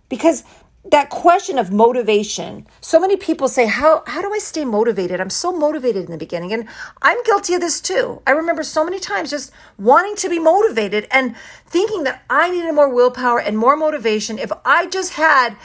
Because 0.07 0.45
that 0.91 1.09
question 1.09 1.57
of 1.57 1.71
motivation. 1.71 2.67
So 2.81 2.99
many 2.99 3.15
people 3.15 3.47
say, 3.47 3.67
"How 3.67 4.03
how 4.05 4.21
do 4.21 4.33
I 4.33 4.39
stay 4.39 4.65
motivated?" 4.65 5.21
I'm 5.21 5.29
so 5.29 5.51
motivated 5.53 6.05
in 6.05 6.11
the 6.11 6.17
beginning, 6.17 6.51
and 6.51 6.67
I'm 7.01 7.23
guilty 7.23 7.53
of 7.53 7.61
this 7.61 7.79
too. 7.79 8.21
I 8.27 8.31
remember 8.31 8.63
so 8.63 8.83
many 8.83 8.99
times 8.99 9.29
just 9.29 9.51
wanting 9.77 10.15
to 10.17 10.29
be 10.29 10.39
motivated 10.39 11.07
and 11.09 11.35
thinking 11.65 12.03
that 12.03 12.23
I 12.29 12.51
needed 12.51 12.73
more 12.73 12.89
willpower 12.89 13.39
and 13.39 13.57
more 13.57 13.77
motivation 13.77 14.37
if 14.37 14.51
I 14.65 14.87
just 14.87 15.13
had 15.13 15.55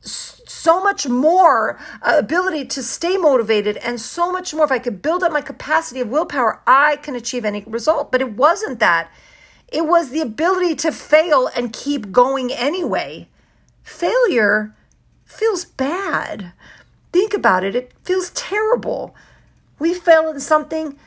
so 0.00 0.82
much 0.82 1.08
more 1.08 1.78
ability 2.02 2.64
to 2.66 2.82
stay 2.82 3.16
motivated 3.16 3.76
and 3.78 4.00
so 4.00 4.30
much 4.30 4.54
more 4.54 4.64
if 4.64 4.72
I 4.72 4.78
could 4.78 5.02
build 5.02 5.22
up 5.22 5.32
my 5.32 5.40
capacity 5.40 6.00
of 6.00 6.08
willpower, 6.08 6.60
I 6.66 6.96
can 6.96 7.14
achieve 7.14 7.44
any 7.44 7.64
result. 7.66 8.12
But 8.12 8.20
it 8.20 8.32
wasn't 8.32 8.80
that. 8.80 9.10
It 9.68 9.86
was 9.86 10.10
the 10.10 10.20
ability 10.20 10.76
to 10.76 10.92
fail 10.92 11.50
and 11.54 11.72
keep 11.72 12.12
going 12.12 12.52
anyway 12.52 13.28
failure 13.88 14.74
feels 15.24 15.64
bad. 15.64 16.52
Think 17.12 17.32
about 17.34 17.64
it, 17.64 17.74
it 17.74 17.92
feels 18.04 18.30
terrible. 18.30 19.14
We 19.78 19.94
fail 19.94 20.28
in 20.28 20.40
something, 20.40 20.98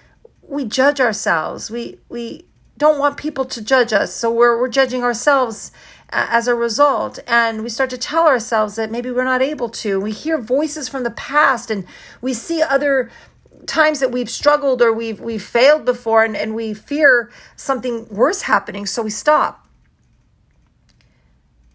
we 0.42 0.66
judge 0.66 1.00
ourselves. 1.00 1.70
We 1.70 2.00
we 2.10 2.46
don't 2.78 3.00
want 3.00 3.18
people 3.18 3.46
to 3.46 3.62
judge 3.62 3.94
us, 3.94 4.14
so 4.14 4.32
we're 4.32 4.60
we're 4.60 4.68
judging 4.68 5.04
ourselves 5.04 5.72
as 6.12 6.48
a 6.48 6.56
result 6.56 7.20
and 7.26 7.64
we 7.64 7.70
start 7.70 7.90
to 7.90 7.98
tell 7.98 8.28
ourselves 8.28 8.76
that 8.76 8.92
maybe 8.92 9.10
we're 9.10 9.24
not 9.24 9.42
able 9.42 9.70
to. 9.70 10.00
We 10.00 10.12
hear 10.12 10.38
voices 10.38 10.90
from 10.90 11.04
the 11.04 11.12
past 11.12 11.72
and 11.72 11.86
we 12.22 12.34
see 12.34 12.62
other 12.62 13.10
times 13.66 14.00
that 14.00 14.12
we've 14.12 14.30
struggled 14.30 14.82
or 14.82 14.92
we've 14.92 15.20
we've 15.20 15.44
failed 15.44 15.86
before 15.86 16.24
and, 16.24 16.36
and 16.36 16.56
we 16.56 16.74
fear 16.74 17.32
something 17.56 18.08
worse 18.10 18.44
happening, 18.44 18.86
so 18.86 19.04
we 19.04 19.10
stop 19.10 19.62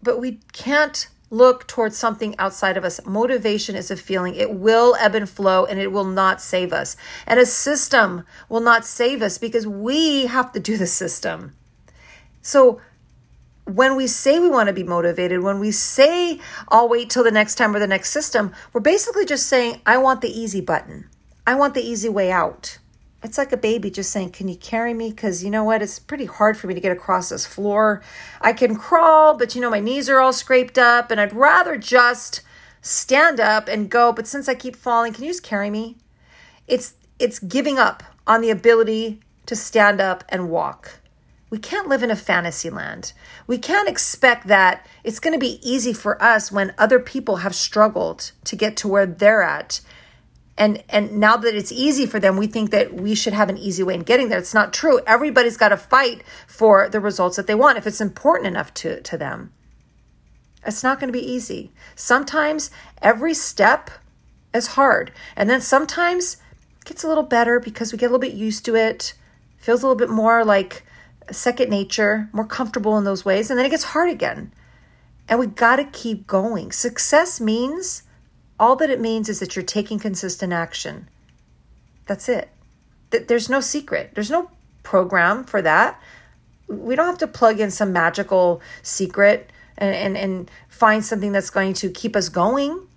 but 0.07 0.21
we 0.21 0.39
can't 0.53 1.09
look 1.29 1.67
towards 1.67 1.97
something 1.97 2.33
outside 2.39 2.77
of 2.77 2.85
us. 2.85 3.05
Motivation 3.05 3.75
is 3.75 3.91
a 3.91 3.97
feeling. 3.97 4.35
It 4.35 4.53
will 4.53 4.95
ebb 4.95 5.15
and 5.15 5.29
flow 5.29 5.65
and 5.65 5.77
it 5.77 5.91
will 5.91 6.05
not 6.05 6.41
save 6.41 6.71
us. 6.71 6.95
And 7.25 7.41
a 7.41 7.45
system 7.45 8.23
will 8.47 8.61
not 8.61 8.85
save 8.85 9.21
us 9.21 9.37
because 9.37 9.67
we 9.67 10.27
have 10.27 10.53
to 10.53 10.61
do 10.61 10.77
the 10.77 10.87
system. 10.87 11.55
So 12.41 12.79
when 13.67 13.95
we 13.95 14.07
say 14.07 14.39
we 14.39 14.49
want 14.49 14.67
to 14.67 14.73
be 14.73 14.83
motivated, 14.83 15.41
when 15.41 15.59
we 15.59 15.71
say, 15.71 16.39
I'll 16.69 16.87
wait 16.87 17.09
till 17.09 17.23
the 17.23 17.31
next 17.31 17.55
time 17.55 17.75
or 17.75 17.79
the 17.79 17.87
next 17.87 18.11
system, 18.11 18.53
we're 18.71 18.81
basically 18.81 19.25
just 19.25 19.47
saying, 19.47 19.81
I 19.85 19.97
want 19.97 20.21
the 20.21 20.29
easy 20.29 20.61
button. 20.61 21.09
I 21.45 21.55
want 21.55 21.73
the 21.73 21.81
easy 21.81 22.09
way 22.09 22.31
out. 22.31 22.77
It's 23.23 23.37
like 23.37 23.51
a 23.51 23.57
baby 23.57 23.89
just 23.89 24.11
saying, 24.11 24.31
Can 24.31 24.47
you 24.47 24.55
carry 24.55 24.93
me? 24.93 25.09
Because 25.09 25.43
you 25.43 25.49
know 25.49 25.63
what? 25.63 25.81
It's 25.81 25.99
pretty 25.99 26.25
hard 26.25 26.57
for 26.57 26.67
me 26.67 26.75
to 26.75 26.79
get 26.79 26.91
across 26.91 27.29
this 27.29 27.45
floor. 27.45 28.01
I 28.39 28.53
can 28.53 28.75
crawl, 28.75 29.35
but 29.35 29.55
you 29.55 29.61
know, 29.61 29.69
my 29.69 29.79
knees 29.79 30.07
are 30.07 30.19
all 30.19 30.33
scraped 30.33 30.77
up, 30.77 31.09
and 31.09 31.19
I'd 31.19 31.33
rather 31.33 31.77
just 31.77 32.41
stand 32.81 33.39
up 33.39 33.67
and 33.67 33.89
go. 33.89 34.13
But 34.13 34.27
since 34.27 34.47
I 34.47 34.55
keep 34.55 34.75
falling, 34.75 35.13
can 35.13 35.23
you 35.23 35.31
just 35.31 35.43
carry 35.43 35.69
me? 35.69 35.97
It's 36.67 36.93
it's 37.19 37.39
giving 37.39 37.79
up 37.79 38.03
on 38.27 38.41
the 38.41 38.51
ability 38.51 39.19
to 39.47 39.55
stand 39.55 39.99
up 39.99 40.23
and 40.29 40.49
walk. 40.49 40.99
We 41.49 41.57
can't 41.57 41.87
live 41.87 42.03
in 42.03 42.11
a 42.11 42.15
fantasy 42.15 42.69
land. 42.69 43.13
We 43.45 43.57
can't 43.57 43.87
expect 43.87 44.47
that 44.47 44.85
it's 45.03 45.19
going 45.19 45.33
to 45.33 45.39
be 45.39 45.59
easy 45.67 45.93
for 45.93 46.21
us 46.21 46.51
when 46.51 46.73
other 46.77 46.99
people 46.99 47.37
have 47.37 47.55
struggled 47.55 48.31
to 48.43 48.55
get 48.55 48.75
to 48.77 48.87
where 48.87 49.05
they're 49.05 49.43
at. 49.43 49.79
And 50.57 50.83
and 50.89 51.19
now 51.19 51.37
that 51.37 51.55
it's 51.55 51.71
easy 51.71 52.05
for 52.05 52.19
them 52.19 52.35
we 52.35 52.47
think 52.47 52.71
that 52.71 52.93
we 52.93 53.13
should 53.15 53.33
have 53.33 53.47
an 53.47 53.57
easy 53.57 53.83
way 53.83 53.93
in 53.93 54.01
getting 54.01 54.27
there. 54.27 54.39
It's 54.39 54.53
not 54.53 54.73
true. 54.73 54.99
Everybody's 55.07 55.55
got 55.55 55.69
to 55.69 55.77
fight 55.77 56.23
for 56.47 56.89
the 56.89 56.99
results 56.99 57.37
that 57.37 57.47
they 57.47 57.55
want 57.55 57.77
if 57.77 57.87
it's 57.87 58.01
important 58.01 58.47
enough 58.47 58.73
to 58.75 59.01
to 59.01 59.17
them. 59.17 59.53
It's 60.65 60.83
not 60.83 60.99
going 60.99 61.13
to 61.13 61.17
be 61.17 61.31
easy. 61.31 61.71
Sometimes 61.95 62.71
every 63.01 63.33
step 63.33 63.89
is 64.53 64.67
hard 64.69 65.11
and 65.35 65.49
then 65.49 65.61
sometimes 65.61 66.37
it 66.81 66.85
gets 66.85 67.03
a 67.03 67.07
little 67.07 67.23
better 67.23 67.59
because 67.59 67.93
we 67.93 67.99
get 67.99 68.07
a 68.07 68.09
little 68.09 68.19
bit 68.19 68.33
used 68.33 68.65
to 68.65 68.75
it. 68.75 69.13
Feels 69.57 69.81
a 69.83 69.87
little 69.87 69.95
bit 69.95 70.09
more 70.09 70.43
like 70.43 70.83
second 71.31 71.69
nature 71.69 72.29
more 72.31 72.45
comfortable 72.45 72.97
in 72.97 73.03
those 73.03 73.25
ways 73.25 73.49
and 73.49 73.57
then 73.57 73.65
it 73.65 73.69
gets 73.69 73.83
hard 73.85 74.09
again 74.09 74.51
and 75.27 75.39
we 75.39 75.47
got 75.47 75.77
to 75.77 75.83
keep 75.83 76.25
going 76.25 76.71
success 76.71 77.41
means 77.41 78.03
all 78.59 78.75
that 78.75 78.89
it 78.89 78.99
means 78.99 79.29
is 79.29 79.39
that 79.39 79.55
you're 79.55 79.63
taking 79.63 79.99
consistent 79.99 80.53
action. 80.53 81.09
That's 82.05 82.27
it. 82.29 82.49
There's 83.09 83.49
no 83.49 83.61
secret, 83.61 84.11
there's 84.15 84.31
no 84.31 84.51
program 84.83 85.43
for 85.43 85.61
that. 85.61 86.01
We 86.67 86.95
don't 86.95 87.05
have 87.05 87.17
to 87.19 87.27
plug 87.27 87.59
in 87.59 87.71
some 87.71 87.93
magical 87.93 88.61
secret 88.81 89.51
and, 89.77 89.95
and, 89.95 90.17
and 90.17 90.51
find 90.67 91.05
something 91.05 91.31
that's 91.31 91.49
going 91.49 91.73
to 91.75 91.89
keep 91.89 92.15
us 92.15 92.27
going. 92.27 92.87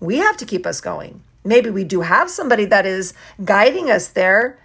We 0.00 0.18
have 0.18 0.36
to 0.38 0.44
keep 0.44 0.66
us 0.66 0.80
going. 0.80 1.22
Maybe 1.44 1.70
we 1.70 1.84
do 1.84 2.02
have 2.02 2.28
somebody 2.28 2.66
that 2.66 2.84
is 2.84 3.14
guiding 3.42 3.90
us 3.90 4.08
there, 4.08 4.58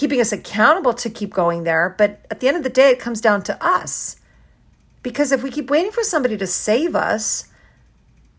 keeping 0.00 0.18
us 0.18 0.32
accountable 0.32 0.94
to 0.94 1.10
keep 1.10 1.30
going 1.30 1.64
there. 1.64 1.94
But 1.98 2.24
at 2.30 2.40
the 2.40 2.48
end 2.48 2.56
of 2.56 2.62
the 2.62 2.70
day, 2.70 2.88
it 2.88 2.98
comes 2.98 3.20
down 3.20 3.42
to 3.42 3.62
us. 3.62 4.16
Because 5.02 5.30
if 5.30 5.42
we 5.42 5.50
keep 5.50 5.68
waiting 5.68 5.92
for 5.92 6.02
somebody 6.02 6.38
to 6.38 6.46
save 6.46 6.96
us, 6.96 7.48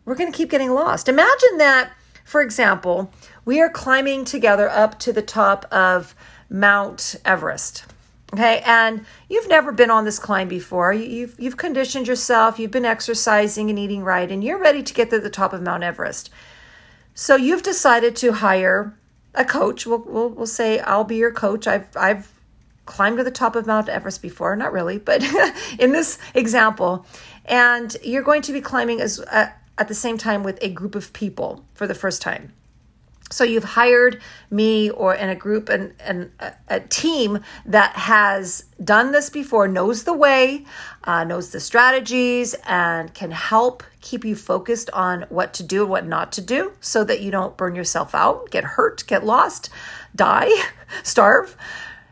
we're 0.04 0.16
going 0.16 0.32
to 0.32 0.36
keep 0.36 0.50
getting 0.50 0.72
lost. 0.72 1.08
Imagine 1.08 1.60
that, 1.60 1.92
for 2.26 2.42
example, 2.42 3.14
we 3.46 3.62
are 3.62 3.70
climbing 3.70 4.26
together 4.26 4.70
up 4.70 4.98
to 5.02 5.14
the 5.14 5.22
top 5.22 5.72
of 5.72 6.16
Mount 6.50 7.16
Everest. 7.26 7.86
Okay, 8.34 8.64
and 8.66 9.06
you've 9.30 9.48
never 9.48 9.72
been 9.72 9.92
on 9.92 10.04
this 10.04 10.18
climb 10.18 10.48
before. 10.48 10.92
You've 10.94 11.40
you've 11.40 11.58
conditioned 11.58 12.08
yourself, 12.08 12.58
you've 12.58 12.72
been 12.72 12.86
exercising 12.86 13.70
and 13.70 13.78
eating 13.78 14.04
right, 14.04 14.32
and 14.32 14.44
you're 14.44 14.58
ready 14.58 14.82
to 14.82 14.94
get 14.96 15.12
to 15.12 15.20
the 15.20 15.30
top 15.30 15.54
of 15.54 15.62
Mount 15.62 15.84
Everest. 15.84 16.32
So 17.14 17.36
you've 17.36 17.62
decided 17.62 18.16
to 18.16 18.32
hire 18.32 18.98
a 19.34 19.46
coach. 19.46 19.86
We'll, 19.86 20.04
we'll, 20.06 20.30
we'll 20.30 20.46
say 20.46 20.80
I'll 20.80 21.04
be 21.04 21.18
your 21.18 21.32
coach. 21.32 21.68
I've 21.68 21.88
I've 21.96 22.32
climbed 22.86 23.18
to 23.18 23.24
the 23.24 23.32
top 23.32 23.56
of 23.56 23.66
Mount 23.68 23.90
Everest 23.90 24.22
before, 24.22 24.56
not 24.56 24.74
really, 24.74 24.98
but 24.98 25.24
in 25.80 25.92
this 25.92 26.18
example, 26.34 27.06
and 27.46 27.96
you're 28.04 28.24
going 28.24 28.42
to 28.44 28.52
be 28.52 28.62
climbing 28.62 29.02
as 29.02 29.20
uh, 29.20 29.52
at 29.78 29.88
the 29.88 29.96
same 29.96 30.18
time 30.18 30.44
with 30.44 30.60
a 30.62 30.70
group 30.70 30.96
of 30.96 31.14
people 31.14 31.66
for 31.74 31.88
the 31.88 31.96
first 31.96 32.22
time. 32.22 32.54
So 33.32 33.44
you've 33.44 33.64
hired 33.64 34.22
me 34.50 34.90
or 34.90 35.16
in 35.16 35.30
a 35.30 35.36
group 35.36 35.70
and, 35.70 35.94
and 36.00 36.32
a, 36.68 36.80
team 36.82 37.40
that 37.66 37.96
has 37.96 38.66
done 38.84 39.12
this 39.12 39.30
before, 39.30 39.68
knows 39.68 40.04
the 40.04 40.14
way, 40.14 40.66
uh, 41.06 41.24
knows 41.24 41.52
the 41.52 41.60
strategies, 41.60 42.54
and 42.66 43.14
can 43.14 43.32
help 43.32 43.84
keep 44.02 44.26
you 44.26 44.36
focused 44.36 44.90
on 44.92 45.26
what 45.30 45.54
to 45.54 45.64
do 45.64 45.84
and 45.84 45.90
what 45.90 46.06
not 46.06 46.32
to 46.34 46.42
do 46.42 46.74
so 46.82 47.04
that 47.04 47.22
you 47.22 47.32
don't 47.32 47.56
burn 47.56 47.76
yourself 47.76 48.14
out, 48.14 48.50
get 48.52 48.64
hurt, 48.64 49.06
get 49.08 49.26
lost, 49.26 49.70
die, 50.16 50.52
starve. 51.04 51.56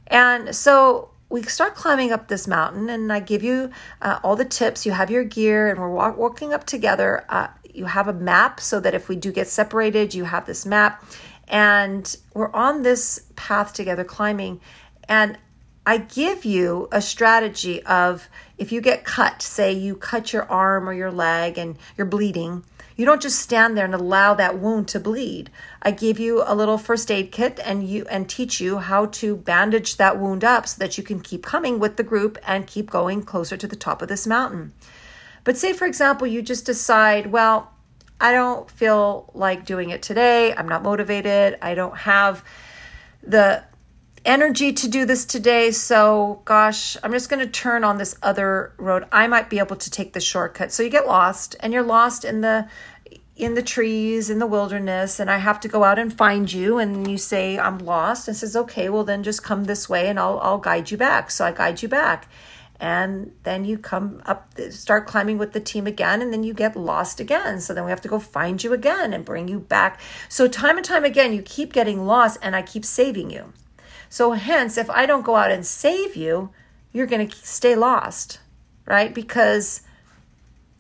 And 0.08 0.56
so 0.56 1.10
we 1.30 1.44
start 1.44 1.76
climbing 1.76 2.12
up 2.12 2.28
this 2.28 2.48
mountain, 2.48 2.90
and 2.90 3.14
I 3.14 3.20
give 3.20 3.44
you 3.44 3.70
uh, 4.02 4.20
all 4.24 4.36
the 4.36 4.46
tips. 4.46 4.86
You 4.86 4.92
have 4.94 5.12
your 5.12 5.24
gear, 5.24 5.70
and 5.70 5.80
we're 5.80 5.90
walk- 5.90 6.18
walking 6.18 6.54
up 6.54 6.66
together. 6.66 7.24
Uh, 7.30 7.48
you 7.72 7.86
have 7.86 8.08
a 8.08 8.14
map 8.14 8.60
so 8.60 8.80
that 8.80 8.96
if 8.96 9.08
we 9.08 9.16
do 9.16 9.32
get 9.32 9.48
separated, 9.48 10.14
you 10.14 10.24
have 10.24 10.46
this 10.46 10.66
map. 10.66 11.04
And 11.48 12.16
we're 12.34 12.52
on 12.52 12.84
this 12.84 13.24
path 13.36 13.74
together 13.74 14.04
climbing. 14.04 14.60
And 15.08 15.38
I 15.86 15.98
give 15.98 16.46
you 16.46 16.88
a 16.92 17.02
strategy 17.02 17.84
of 17.84 18.28
if 18.58 18.72
you 18.72 18.82
get 18.82 19.04
cut, 19.04 19.42
say 19.42 19.74
you 19.74 19.96
cut 19.96 20.34
your 20.34 20.44
arm 20.44 20.90
or 20.90 20.94
your 20.94 21.12
leg 21.12 21.58
and 21.58 21.78
you're 21.98 22.06
bleeding, 22.06 22.64
you 23.00 23.06
don't 23.06 23.22
just 23.22 23.40
stand 23.40 23.78
there 23.78 23.86
and 23.86 23.96
allow 23.96 24.34
that 24.34 24.60
wound 24.60 24.90
to 24.90 25.00
bleed. 25.00 25.50
I 25.82 25.92
give 25.92 26.20
you 26.20 26.44
a 26.46 26.54
little 26.54 26.78
first 26.78 27.10
aid 27.10 27.32
kit 27.32 27.58
and 27.64 27.88
you 27.88 28.06
and 28.10 28.28
teach 28.28 28.60
you 28.60 28.80
how 28.80 29.06
to 29.06 29.38
bandage 29.38 29.96
that 29.96 30.20
wound 30.20 30.44
up 30.44 30.68
so 30.68 30.80
that 30.80 30.98
you 30.98 31.04
can 31.06 31.22
keep 31.22 31.46
coming 31.46 31.80
with 31.80 31.96
the 31.96 32.04
group 32.04 32.38
and 32.46 32.68
keep 32.68 32.90
going 32.90 33.24
closer 33.24 33.56
to 33.56 33.68
the 33.68 33.78
top 33.78 34.02
of 34.02 34.10
this 34.10 34.28
mountain. 34.28 34.74
But 35.46 35.56
say 35.56 35.72
for 35.72 35.86
example 35.86 36.28
you 36.28 36.42
just 36.42 36.66
decide, 36.66 37.28
well, 37.28 37.72
I 38.20 38.34
don't 38.34 38.70
feel 38.70 39.32
like 39.34 39.66
doing 39.66 39.92
it 39.92 40.02
today. 40.02 40.54
I'm 40.54 40.68
not 40.68 40.84
motivated. 40.84 41.58
I 41.62 41.76
don't 41.76 41.96
have 42.00 42.44
the 43.24 43.64
energy 44.26 44.74
to 44.74 44.88
do 44.88 45.06
this 45.06 45.26
today. 45.26 45.72
So, 45.72 46.42
gosh, 46.46 46.98
I'm 47.04 47.12
just 47.12 47.30
going 47.30 47.40
to 47.46 47.52
turn 47.52 47.84
on 47.84 47.98
this 47.98 48.16
other 48.22 48.74
road. 48.78 49.06
I 49.12 49.28
might 49.28 49.50
be 49.50 49.60
able 49.60 49.76
to 49.78 49.92
take 49.92 50.14
the 50.14 50.20
shortcut. 50.20 50.72
So 50.72 50.84
you 50.84 50.90
get 50.90 51.08
lost 51.08 51.56
and 51.60 51.74
you're 51.74 51.84
lost 51.84 52.26
in 52.26 52.42
the 52.42 52.68
in 53.40 53.54
the 53.54 53.64
trees 53.64 54.30
in 54.30 54.38
the 54.38 54.46
wilderness 54.46 55.18
and 55.18 55.32
I 55.32 55.38
have 55.38 55.62
to 55.62 55.70
go 55.70 55.86
out 55.86 55.98
and 55.98 56.16
find 56.16 56.52
you 56.52 56.78
and 56.78 57.10
you 57.10 57.18
say 57.18 57.58
I'm 57.58 57.78
lost 57.78 58.28
and 58.28 58.36
says 58.36 58.54
okay 58.54 58.90
well 58.90 59.06
then 59.06 59.24
just 59.24 59.44
come 59.44 59.64
this 59.64 59.88
way 59.88 60.10
and 60.10 60.20
I'll 60.20 60.40
I'll 60.42 60.58
guide 60.58 60.92
you 60.92 60.98
back 60.98 61.32
so 61.32 61.46
I 61.46 61.54
guide 61.54 61.82
you 61.82 61.88
back 61.88 62.30
and 62.82 63.32
then 63.44 63.64
you 63.64 63.78
come 63.78 64.22
up 64.26 64.52
start 64.72 65.08
climbing 65.08 65.38
with 65.38 65.54
the 65.54 65.62
team 65.62 65.88
again 65.88 66.22
and 66.22 66.34
then 66.34 66.44
you 66.44 66.54
get 66.54 66.76
lost 66.76 67.22
again 67.22 67.62
so 67.62 67.74
then 67.74 67.86
we 67.86 67.92
have 67.92 68.02
to 68.02 68.10
go 68.10 68.20
find 68.20 68.62
you 68.62 68.74
again 68.74 69.14
and 69.14 69.24
bring 69.24 69.48
you 69.48 69.60
back 69.62 70.02
so 70.28 70.50
time 70.50 70.76
and 70.76 70.86
time 70.86 71.06
again 71.06 71.32
you 71.32 71.42
keep 71.42 71.72
getting 71.72 72.06
lost 72.06 72.38
and 72.42 72.58
I 72.58 72.62
keep 72.62 72.84
saving 72.84 73.32
you 73.32 73.54
so, 74.10 74.32
hence, 74.32 74.78
if 74.78 74.90
I 74.90 75.06
don't 75.06 75.26
go 75.26 75.36
out 75.36 75.52
and 75.52 75.66
save 75.66 76.16
you, 76.16 76.50
you're 76.92 77.06
going 77.06 77.28
to 77.28 77.36
stay 77.36 77.76
lost, 77.76 78.40
right? 78.86 79.14
Because 79.14 79.82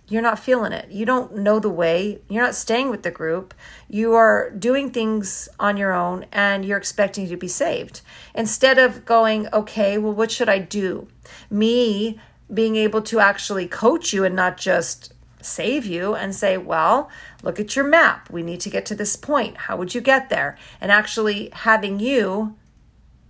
you're 0.07 0.23
not 0.23 0.39
feeling 0.39 0.71
it. 0.71 0.89
You 0.91 1.05
don't 1.05 1.37
know 1.37 1.59
the 1.59 1.69
way. 1.69 2.19
You're 2.27 2.43
not 2.43 2.55
staying 2.55 2.89
with 2.89 3.03
the 3.03 3.11
group. 3.11 3.53
You 3.87 4.15
are 4.15 4.49
doing 4.49 4.89
things 4.89 5.47
on 5.59 5.77
your 5.77 5.93
own 5.93 6.25
and 6.31 6.65
you're 6.65 6.79
expecting 6.79 7.29
to 7.29 7.37
be 7.37 7.47
saved. 7.47 8.01
Instead 8.33 8.79
of 8.79 9.05
going, 9.05 9.47
okay, 9.53 9.99
well, 9.99 10.13
what 10.13 10.31
should 10.31 10.49
I 10.49 10.57
do? 10.57 11.07
Me 11.51 12.19
being 12.51 12.75
able 12.75 13.03
to 13.03 13.19
actually 13.19 13.67
coach 13.67 14.11
you 14.11 14.25
and 14.25 14.35
not 14.35 14.57
just 14.57 15.13
save 15.41 15.85
you 15.85 16.15
and 16.15 16.35
say, 16.35 16.57
well, 16.57 17.09
look 17.43 17.59
at 17.59 17.75
your 17.75 17.85
map. 17.85 18.31
We 18.31 18.41
need 18.41 18.59
to 18.61 18.69
get 18.71 18.87
to 18.87 18.95
this 18.95 19.15
point. 19.15 19.55
How 19.55 19.77
would 19.77 19.93
you 19.93 20.01
get 20.01 20.29
there? 20.29 20.57
And 20.81 20.91
actually 20.91 21.49
having 21.53 21.99
you 21.99 22.55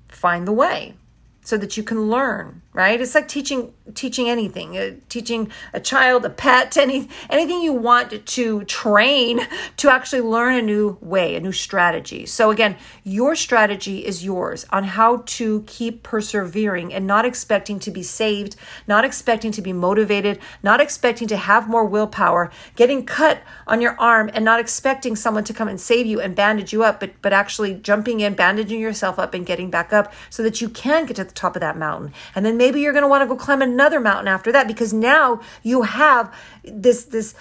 find 0.09 0.47
the 0.47 0.53
way 0.53 0.95
so 1.41 1.57
that 1.57 1.77
you 1.77 1.83
can 1.83 2.09
learn 2.09 2.61
right? 2.73 2.99
It's 2.99 3.15
like 3.15 3.27
teaching 3.27 3.73
teaching 3.95 4.29
anything 4.29 4.77
uh, 4.77 4.91
teaching 5.09 5.51
a 5.73 5.79
child 5.79 6.23
a 6.23 6.29
pet 6.29 6.77
any 6.77 7.09
anything 7.29 7.61
you 7.61 7.73
want 7.73 8.25
to 8.25 8.63
train 8.65 9.41
to 9.77 9.89
actually 9.89 10.21
learn 10.21 10.53
a 10.55 10.61
new 10.61 10.97
way 11.01 11.35
a 11.35 11.39
new 11.39 11.51
strategy. 11.51 12.25
So 12.25 12.51
again 12.51 12.77
your 13.03 13.35
strategy 13.35 14.05
is 14.05 14.23
yours 14.23 14.65
on 14.69 14.83
how 14.83 15.23
to 15.25 15.63
keep 15.65 16.03
persevering 16.03 16.93
and 16.93 17.07
not 17.07 17.25
expecting 17.25 17.79
to 17.79 17.91
be 17.91 18.03
saved 18.03 18.55
not 18.87 19.03
expecting 19.03 19.51
to 19.51 19.61
be 19.61 19.73
motivated 19.73 20.39
not 20.61 20.79
expecting 20.79 21.27
to 21.27 21.37
have 21.37 21.67
more 21.67 21.85
willpower 21.85 22.51
getting 22.75 23.03
cut 23.03 23.41
on 23.65 23.81
your 23.81 23.99
arm 23.99 24.29
and 24.33 24.45
not 24.45 24.59
expecting 24.59 25.15
someone 25.15 25.43
to 25.43 25.53
come 25.53 25.67
and 25.67 25.81
save 25.81 26.05
you 26.05 26.21
and 26.21 26.35
bandage 26.35 26.71
you 26.71 26.83
up 26.83 26.99
but 26.99 27.11
but 27.23 27.33
actually 27.33 27.73
jumping 27.73 28.19
in 28.19 28.35
bandaging 28.35 28.79
yourself 28.79 29.17
up 29.17 29.33
and 29.33 29.47
getting 29.47 29.71
back 29.71 29.91
up 29.91 30.13
so 30.29 30.43
that 30.43 30.61
you 30.61 30.69
can 30.69 31.05
get 31.07 31.15
to 31.15 31.23
the 31.23 31.31
top 31.31 31.55
of 31.55 31.59
that 31.61 31.77
mountain. 31.77 32.13
And 32.35 32.45
then 32.45 32.57
maybe 32.59 32.81
you're 32.81 32.93
going 32.93 33.03
to 33.03 33.07
want 33.07 33.23
to 33.23 33.27
go 33.27 33.35
climb 33.35 33.63
another 33.63 33.99
mountain 33.99 34.27
after 34.27 34.51
that 34.51 34.67
because 34.67 34.93
now 34.93 35.41
you 35.63 35.81
have 35.81 36.31
this 36.63 37.05
this 37.05 37.33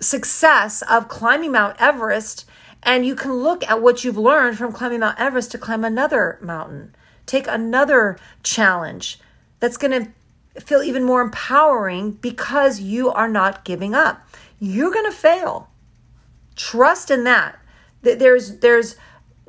success 0.00 0.82
of 0.82 1.08
climbing 1.08 1.52
Mount 1.52 1.76
Everest 1.78 2.46
and 2.82 3.04
you 3.04 3.14
can 3.14 3.32
look 3.32 3.68
at 3.68 3.82
what 3.82 4.04
you've 4.04 4.16
learned 4.16 4.56
from 4.56 4.72
climbing 4.72 5.00
Mount 5.00 5.18
Everest 5.18 5.50
to 5.50 5.58
climb 5.58 5.84
another 5.84 6.38
mountain. 6.40 6.94
Take 7.26 7.46
another 7.48 8.16
challenge 8.42 9.18
that's 9.60 9.76
going 9.76 10.14
to 10.54 10.60
feel 10.60 10.82
even 10.82 11.04
more 11.04 11.20
empowering 11.20 12.12
because 12.12 12.80
you 12.80 13.10
are 13.10 13.28
not 13.28 13.64
giving 13.64 13.94
up. 13.94 14.26
You're 14.60 14.92
going 14.92 15.10
to 15.10 15.16
fail. 15.16 15.68
Trust 16.56 17.10
in 17.10 17.24
that. 17.24 17.58
There's 18.02 18.58
there's 18.58 18.96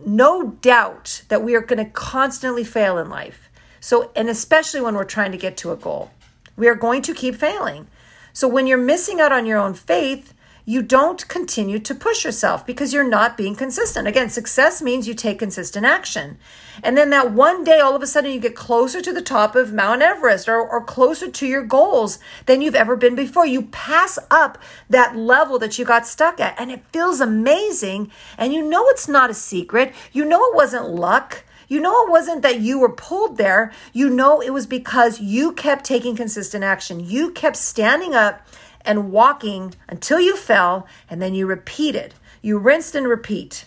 no 0.06 0.52
doubt 0.62 1.24
that 1.30 1.44
we 1.44 1.56
are 1.56 1.62
going 1.62 1.84
to 1.84 1.92
constantly 1.92 2.64
fail 2.64 2.98
in 2.98 3.10
life. 3.10 3.49
So, 3.80 4.12
and 4.16 4.30
especially 4.30 4.82
when 4.82 4.96
we're 4.96 5.04
trying 5.06 5.32
to 5.32 5.38
get 5.38 5.58
to 5.58 5.72
a 5.72 5.76
goal, 5.76 6.12
we 6.56 6.68
are 6.68 6.76
going 6.76 7.02
to 7.04 7.14
keep 7.14 7.36
failing. 7.36 7.88
So, 8.34 8.48
when 8.48 8.68
you're 8.68 8.78
missing 8.78 9.20
out 9.22 9.32
on 9.32 9.46
your 9.46 9.58
own 9.58 9.74
faith, 9.74 10.34
you 10.70 10.84
don't 10.84 11.28
continue 11.28 11.80
to 11.80 11.96
push 11.96 12.24
yourself 12.24 12.64
because 12.64 12.94
you're 12.94 13.04
not 13.04 13.36
being 13.36 13.56
consistent. 13.56 14.08
Again, 14.08 14.30
success 14.30 14.84
means 14.84 15.08
you 15.08 15.16
take 15.16 15.40
consistent 15.40 15.84
action. 15.84 16.38
And 16.84 16.96
then 16.96 17.10
that 17.10 17.32
one 17.32 17.64
day, 17.64 17.80
all 17.80 17.96
of 17.96 18.04
a 18.04 18.06
sudden, 18.06 18.32
you 18.32 18.40
get 18.40 18.56
closer 18.56 19.02
to 19.02 19.12
the 19.12 19.24
top 19.24 19.56
of 19.56 19.74
Mount 19.74 20.04
Everest 20.04 20.48
or, 20.48 20.62
or 20.62 20.84
closer 20.84 21.28
to 21.28 21.48
your 21.48 21.64
goals 21.64 22.20
than 22.46 22.62
you've 22.62 22.76
ever 22.76 22.96
been 22.96 23.16
before. 23.16 23.48
You 23.48 23.64
pass 23.64 24.20
up 24.30 24.60
that 24.88 25.16
level 25.16 25.58
that 25.58 25.80
you 25.80 25.86
got 25.86 26.06
stuck 26.06 26.40
at, 26.40 26.54
and 26.60 26.70
it 26.70 26.84
feels 26.94 27.20
amazing. 27.20 28.12
And 28.38 28.54
you 28.54 28.62
know 28.62 28.86
it's 28.90 29.08
not 29.08 29.32
a 29.32 29.34
secret. 29.34 29.92
You 30.12 30.24
know 30.24 30.46
it 30.52 30.56
wasn't 30.56 30.92
luck. 30.92 31.46
You 31.70 31.80
know, 31.80 32.04
it 32.04 32.10
wasn't 32.10 32.42
that 32.42 32.60
you 32.60 32.80
were 32.80 32.90
pulled 32.92 33.38
there. 33.38 33.72
You 33.94 34.10
know, 34.10 34.42
it 34.42 34.50
was 34.50 34.66
because 34.66 35.22
you 35.22 35.54
kept 35.54 35.86
taking 35.86 36.16
consistent 36.16 36.64
action. 36.64 37.00
You 37.00 37.30
kept 37.32 37.56
standing 37.56 38.16
up 38.16 38.46
and 38.82 39.12
walking 39.12 39.76
until 39.88 40.20
you 40.20 40.36
fell, 40.36 40.88
and 41.10 41.22
then 41.22 41.36
you 41.36 41.46
repeated. 41.46 42.16
You 42.42 42.58
rinsed 42.58 42.96
and 42.96 43.08
repeat. 43.08 43.66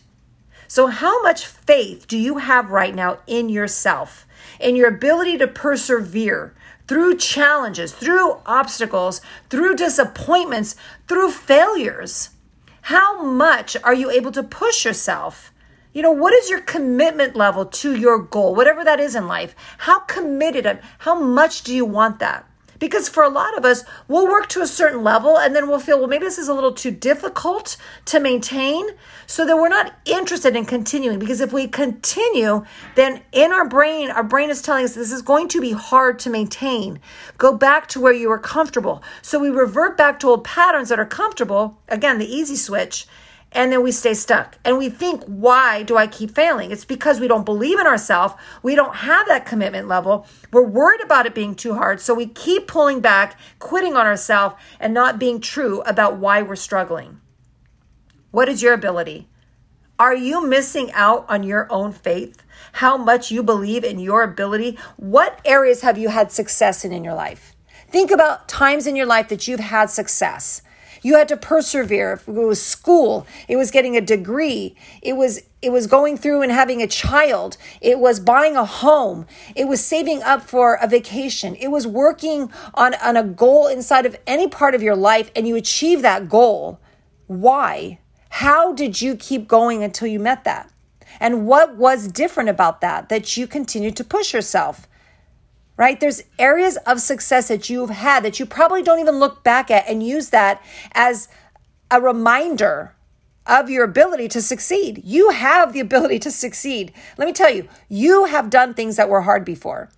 So, 0.66 0.88
how 0.88 1.22
much 1.22 1.46
faith 1.46 2.08
do 2.08 2.18
you 2.18 2.38
have 2.38 2.70
right 2.70 2.94
now 2.94 3.18
in 3.28 3.48
yourself, 3.48 4.26
in 4.58 4.74
your 4.74 4.88
ability 4.88 5.38
to 5.38 5.46
persevere 5.46 6.54
through 6.88 7.18
challenges, 7.18 7.92
through 7.92 8.38
obstacles, 8.46 9.20
through 9.48 9.76
disappointments, 9.76 10.74
through 11.06 11.30
failures? 11.30 12.30
How 12.82 13.22
much 13.22 13.76
are 13.84 13.94
you 13.94 14.10
able 14.10 14.32
to 14.32 14.42
push 14.42 14.84
yourself? 14.84 15.51
You 15.92 16.00
know, 16.00 16.12
what 16.12 16.32
is 16.32 16.48
your 16.48 16.60
commitment 16.60 17.36
level 17.36 17.66
to 17.66 17.94
your 17.94 18.18
goal, 18.18 18.54
whatever 18.54 18.82
that 18.82 18.98
is 18.98 19.14
in 19.14 19.26
life? 19.26 19.54
How 19.78 20.00
committed, 20.00 20.64
and 20.64 20.80
how 20.98 21.20
much 21.20 21.62
do 21.62 21.74
you 21.74 21.84
want 21.84 22.18
that? 22.20 22.46
Because 22.78 23.08
for 23.08 23.22
a 23.22 23.28
lot 23.28 23.56
of 23.56 23.64
us, 23.64 23.84
we'll 24.08 24.26
work 24.26 24.48
to 24.48 24.60
a 24.60 24.66
certain 24.66 25.04
level 25.04 25.38
and 25.38 25.54
then 25.54 25.68
we'll 25.68 25.78
feel, 25.78 26.00
well, 26.00 26.08
maybe 26.08 26.24
this 26.24 26.36
is 26.36 26.48
a 26.48 26.54
little 26.54 26.72
too 26.72 26.90
difficult 26.90 27.76
to 28.06 28.18
maintain. 28.18 28.88
So 29.28 29.46
that 29.46 29.54
we're 29.54 29.68
not 29.68 29.94
interested 30.04 30.56
in 30.56 30.64
continuing. 30.64 31.20
Because 31.20 31.40
if 31.40 31.52
we 31.52 31.68
continue, 31.68 32.64
then 32.96 33.22
in 33.30 33.52
our 33.52 33.68
brain, 33.68 34.10
our 34.10 34.24
brain 34.24 34.50
is 34.50 34.62
telling 34.62 34.84
us 34.84 34.96
this 34.96 35.12
is 35.12 35.22
going 35.22 35.46
to 35.48 35.60
be 35.60 35.70
hard 35.70 36.18
to 36.20 36.30
maintain. 36.30 36.98
Go 37.38 37.56
back 37.56 37.86
to 37.90 38.00
where 38.00 38.12
you 38.12 38.28
were 38.28 38.40
comfortable. 38.40 39.00
So 39.22 39.38
we 39.38 39.48
revert 39.48 39.96
back 39.96 40.18
to 40.18 40.30
old 40.30 40.42
patterns 40.42 40.88
that 40.88 40.98
are 40.98 41.06
comfortable. 41.06 41.78
Again, 41.88 42.18
the 42.18 42.26
easy 42.26 42.56
switch 42.56 43.06
and 43.54 43.70
then 43.70 43.82
we 43.82 43.92
stay 43.92 44.14
stuck. 44.14 44.58
And 44.64 44.78
we 44.78 44.88
think, 44.88 45.22
why 45.24 45.82
do 45.82 45.96
I 45.96 46.06
keep 46.06 46.34
failing? 46.34 46.70
It's 46.70 46.84
because 46.84 47.20
we 47.20 47.28
don't 47.28 47.44
believe 47.44 47.78
in 47.78 47.86
ourselves. 47.86 48.34
We 48.62 48.74
don't 48.74 48.96
have 48.96 49.28
that 49.28 49.46
commitment 49.46 49.88
level. 49.88 50.26
We're 50.52 50.66
worried 50.66 51.02
about 51.02 51.26
it 51.26 51.34
being 51.34 51.54
too 51.54 51.74
hard. 51.74 52.00
So 52.00 52.14
we 52.14 52.26
keep 52.26 52.66
pulling 52.66 53.00
back, 53.00 53.38
quitting 53.58 53.94
on 53.94 54.06
ourselves, 54.06 54.56
and 54.80 54.94
not 54.94 55.18
being 55.18 55.40
true 55.40 55.82
about 55.82 56.16
why 56.16 56.42
we're 56.42 56.56
struggling. 56.56 57.20
What 58.30 58.48
is 58.48 58.62
your 58.62 58.72
ability? 58.72 59.28
Are 59.98 60.16
you 60.16 60.44
missing 60.46 60.90
out 60.94 61.26
on 61.28 61.42
your 61.42 61.70
own 61.70 61.92
faith? 61.92 62.42
How 62.72 62.96
much 62.96 63.30
you 63.30 63.42
believe 63.42 63.84
in 63.84 63.98
your 63.98 64.22
ability? 64.22 64.78
What 64.96 65.38
areas 65.44 65.82
have 65.82 65.98
you 65.98 66.08
had 66.08 66.32
success 66.32 66.84
in 66.84 66.92
in 66.92 67.04
your 67.04 67.14
life? 67.14 67.54
Think 67.88 68.10
about 68.10 68.48
times 68.48 68.86
in 68.86 68.96
your 68.96 69.06
life 69.06 69.28
that 69.28 69.46
you've 69.46 69.60
had 69.60 69.90
success. 69.90 70.62
You 71.02 71.16
had 71.16 71.28
to 71.28 71.36
persevere. 71.36 72.12
If 72.12 72.28
it 72.28 72.32
was 72.32 72.64
school, 72.64 73.26
it 73.48 73.56
was 73.56 73.70
getting 73.70 73.96
a 73.96 74.00
degree. 74.00 74.76
It 75.02 75.14
was 75.14 75.42
it 75.60 75.70
was 75.70 75.86
going 75.86 76.16
through 76.16 76.42
and 76.42 76.50
having 76.50 76.82
a 76.82 76.86
child. 76.86 77.56
It 77.80 77.98
was 77.98 78.18
buying 78.18 78.56
a 78.56 78.64
home. 78.64 79.26
It 79.54 79.68
was 79.68 79.84
saving 79.84 80.22
up 80.22 80.42
for 80.42 80.74
a 80.74 80.88
vacation. 80.88 81.54
It 81.54 81.68
was 81.68 81.86
working 81.86 82.52
on, 82.74 82.94
on 82.94 83.16
a 83.16 83.22
goal 83.22 83.68
inside 83.68 84.04
of 84.04 84.16
any 84.26 84.48
part 84.48 84.74
of 84.74 84.82
your 84.82 84.96
life 84.96 85.30
and 85.36 85.46
you 85.46 85.54
achieve 85.54 86.02
that 86.02 86.28
goal. 86.28 86.80
Why? 87.28 88.00
How 88.28 88.72
did 88.72 89.00
you 89.00 89.14
keep 89.14 89.46
going 89.46 89.84
until 89.84 90.08
you 90.08 90.18
met 90.18 90.42
that? 90.44 90.72
And 91.20 91.46
what 91.46 91.76
was 91.76 92.08
different 92.08 92.48
about 92.48 92.80
that 92.80 93.08
that 93.08 93.36
you 93.36 93.46
continued 93.46 93.96
to 93.96 94.04
push 94.04 94.32
yourself? 94.32 94.88
Right? 95.76 95.98
There's 95.98 96.22
areas 96.38 96.76
of 96.86 97.00
success 97.00 97.48
that 97.48 97.70
you've 97.70 97.90
had 97.90 98.24
that 98.24 98.38
you 98.38 98.46
probably 98.46 98.82
don't 98.82 99.00
even 99.00 99.18
look 99.18 99.42
back 99.42 99.70
at 99.70 99.88
and 99.88 100.02
use 100.02 100.30
that 100.30 100.62
as 100.92 101.28
a 101.90 102.00
reminder 102.00 102.94
of 103.46 103.68
your 103.68 103.84
ability 103.84 104.28
to 104.28 104.42
succeed. 104.42 105.02
You 105.04 105.30
have 105.30 105.72
the 105.72 105.80
ability 105.80 106.18
to 106.20 106.30
succeed. 106.30 106.92
Let 107.18 107.26
me 107.26 107.32
tell 107.32 107.50
you, 107.50 107.68
you 107.88 108.26
have 108.26 108.50
done 108.50 108.74
things 108.74 108.96
that 108.96 109.08
were 109.08 109.22
hard 109.22 109.44
before. 109.44 109.90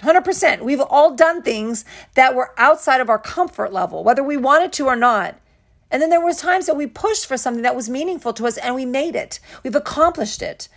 100%. 0.00 0.62
We've 0.62 0.80
all 0.80 1.14
done 1.14 1.42
things 1.42 1.84
that 2.14 2.34
were 2.34 2.52
outside 2.56 3.00
of 3.00 3.10
our 3.10 3.18
comfort 3.18 3.72
level, 3.72 4.04
whether 4.04 4.22
we 4.22 4.36
wanted 4.36 4.72
to 4.74 4.86
or 4.86 4.96
not. 4.96 5.36
And 5.90 6.02
then 6.02 6.10
there 6.10 6.24
was 6.24 6.36
times 6.38 6.66
that 6.66 6.76
we 6.76 6.86
pushed 6.86 7.26
for 7.26 7.36
something 7.36 7.62
that 7.62 7.74
was 7.74 7.88
meaningful 7.88 8.32
to 8.34 8.46
us 8.46 8.58
and 8.58 8.74
we 8.74 8.84
made 8.84 9.16
it. 9.16 9.40
We've 9.62 9.74
accomplished 9.74 10.42
it. 10.42 10.68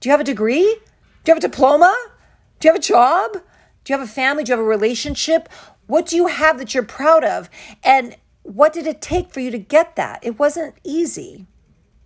Do 0.00 0.08
you 0.08 0.10
have 0.10 0.20
a 0.20 0.24
degree? 0.24 0.62
Do 0.62 1.30
you 1.30 1.34
have 1.34 1.38
a 1.38 1.48
diploma? 1.48 1.94
Do 2.64 2.68
you 2.68 2.72
have 2.72 2.80
a 2.80 2.82
job? 2.82 3.32
Do 3.84 3.92
you 3.92 3.98
have 3.98 4.08
a 4.08 4.10
family? 4.10 4.42
Do 4.42 4.50
you 4.50 4.56
have 4.56 4.64
a 4.64 4.66
relationship? 4.66 5.50
What 5.86 6.06
do 6.06 6.16
you 6.16 6.28
have 6.28 6.56
that 6.56 6.72
you're 6.72 6.82
proud 6.82 7.22
of? 7.22 7.50
And 7.84 8.16
what 8.42 8.72
did 8.72 8.86
it 8.86 9.02
take 9.02 9.30
for 9.30 9.40
you 9.40 9.50
to 9.50 9.58
get 9.58 9.96
that? 9.96 10.20
It 10.22 10.38
wasn't 10.38 10.74
easy. 10.82 11.44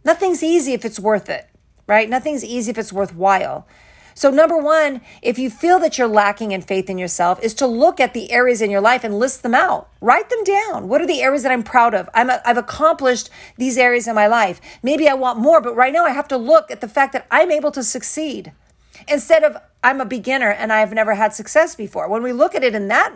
Nothing's 0.05 0.42
easy 0.42 0.73
if 0.73 0.85
it's 0.85 0.99
worth 0.99 1.29
it, 1.29 1.49
right? 1.87 2.11
Nothing's 2.11 2.44
easy 2.44 2.73
if 2.73 2.77
it's 2.77 2.92
worthwhile. 2.92 3.68
So, 4.16 4.33
number 4.33 4.59
one, 4.59 5.01
if 5.23 5.38
you 5.38 5.49
feel 5.49 5.79
that 5.79 5.97
you're 5.97 6.09
lacking 6.09 6.51
in 6.51 6.62
faith 6.62 6.90
in 6.90 6.99
yourself, 6.99 7.40
is 7.40 7.55
to 7.55 7.68
look 7.68 8.01
at 8.01 8.12
the 8.12 8.33
areas 8.33 8.61
in 8.61 8.68
your 8.68 8.81
life 8.81 9.05
and 9.05 9.16
list 9.16 9.44
them 9.44 9.55
out. 9.55 9.88
Write 10.01 10.29
them 10.29 10.42
down. 10.42 10.88
What 10.88 11.01
are 11.01 11.07
the 11.07 11.23
areas 11.23 11.44
that 11.44 11.53
I'm 11.53 11.62
proud 11.62 11.94
of? 11.94 12.11
I've 12.14 12.59
accomplished 12.59 13.31
these 13.59 13.79
areas 13.79 14.09
in 14.09 14.16
my 14.16 14.27
life. 14.27 14.61
Maybe 14.83 15.09
I 15.09 15.14
want 15.14 15.38
more, 15.38 15.61
but 15.61 15.77
right 15.77 15.92
now 15.92 16.05
I 16.05 16.11
have 16.11 16.27
to 16.27 16.37
look 16.37 16.68
at 16.73 16.81
the 16.81 16.88
fact 16.88 17.12
that 17.12 17.29
I'm 17.31 17.53
able 17.53 17.71
to 17.71 17.85
succeed 17.85 18.53
instead 19.11 19.44
of 19.44 19.57
I'm 19.83 20.01
a 20.01 20.05
beginner 20.05 20.51
and 20.51 20.73
I've 20.73 20.92
never 20.92 21.14
had 21.14 21.35
success 21.35 21.75
before. 21.75 22.09
When 22.09 22.23
we 22.23 22.33
look 22.33 22.55
at 22.55 22.64
it 22.64 22.75
in 22.75 22.88
that 22.88 23.12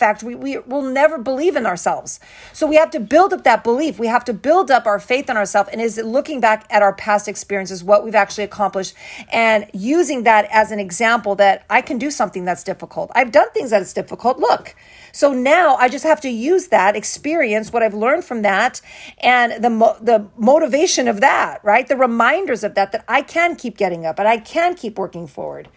fact, 0.00 0.22
we, 0.22 0.34
we 0.34 0.58
will 0.58 0.82
never 0.82 1.18
believe 1.18 1.54
in 1.54 1.66
ourselves. 1.66 2.18
So 2.52 2.66
we 2.66 2.76
have 2.76 2.90
to 2.92 3.00
build 3.00 3.32
up 3.32 3.44
that 3.44 3.62
belief. 3.62 3.98
We 3.98 4.08
have 4.08 4.24
to 4.24 4.32
build 4.32 4.70
up 4.70 4.86
our 4.86 4.98
faith 4.98 5.30
in 5.30 5.36
ourselves. 5.36 5.68
And 5.70 5.80
is 5.80 5.98
it 5.98 6.06
looking 6.06 6.40
back 6.40 6.66
at 6.70 6.82
our 6.82 6.94
past 6.94 7.28
experiences, 7.28 7.84
what 7.84 8.02
we've 8.02 8.14
actually 8.14 8.44
accomplished, 8.44 8.94
and 9.30 9.70
using 9.72 10.24
that 10.24 10.48
as 10.50 10.72
an 10.72 10.80
example 10.80 11.34
that 11.36 11.64
I 11.70 11.82
can 11.82 11.98
do 11.98 12.10
something 12.10 12.44
that's 12.44 12.64
difficult. 12.64 13.12
I've 13.14 13.30
done 13.30 13.50
things 13.52 13.70
that 13.70 13.82
is 13.82 13.92
difficult. 13.92 14.38
Look. 14.38 14.74
So 15.12 15.32
now 15.32 15.76
I 15.76 15.88
just 15.88 16.04
have 16.04 16.20
to 16.22 16.30
use 16.30 16.68
that 16.68 16.96
experience, 16.96 17.72
what 17.72 17.82
I've 17.82 17.94
learned 17.94 18.24
from 18.24 18.42
that, 18.42 18.80
and 19.18 19.62
the 19.62 19.70
mo- 19.70 19.96
the 20.00 20.26
motivation 20.36 21.08
of 21.08 21.20
that, 21.20 21.64
right? 21.64 21.86
The 21.86 21.96
reminders 21.96 22.64
of 22.64 22.74
that 22.74 22.92
that 22.92 23.04
I 23.08 23.22
can 23.22 23.56
keep 23.56 23.76
getting 23.76 24.06
up 24.06 24.18
and 24.18 24.28
I 24.28 24.38
can 24.38 24.74
keep 24.74 24.98
working 24.98 25.26
forward. 25.26 25.68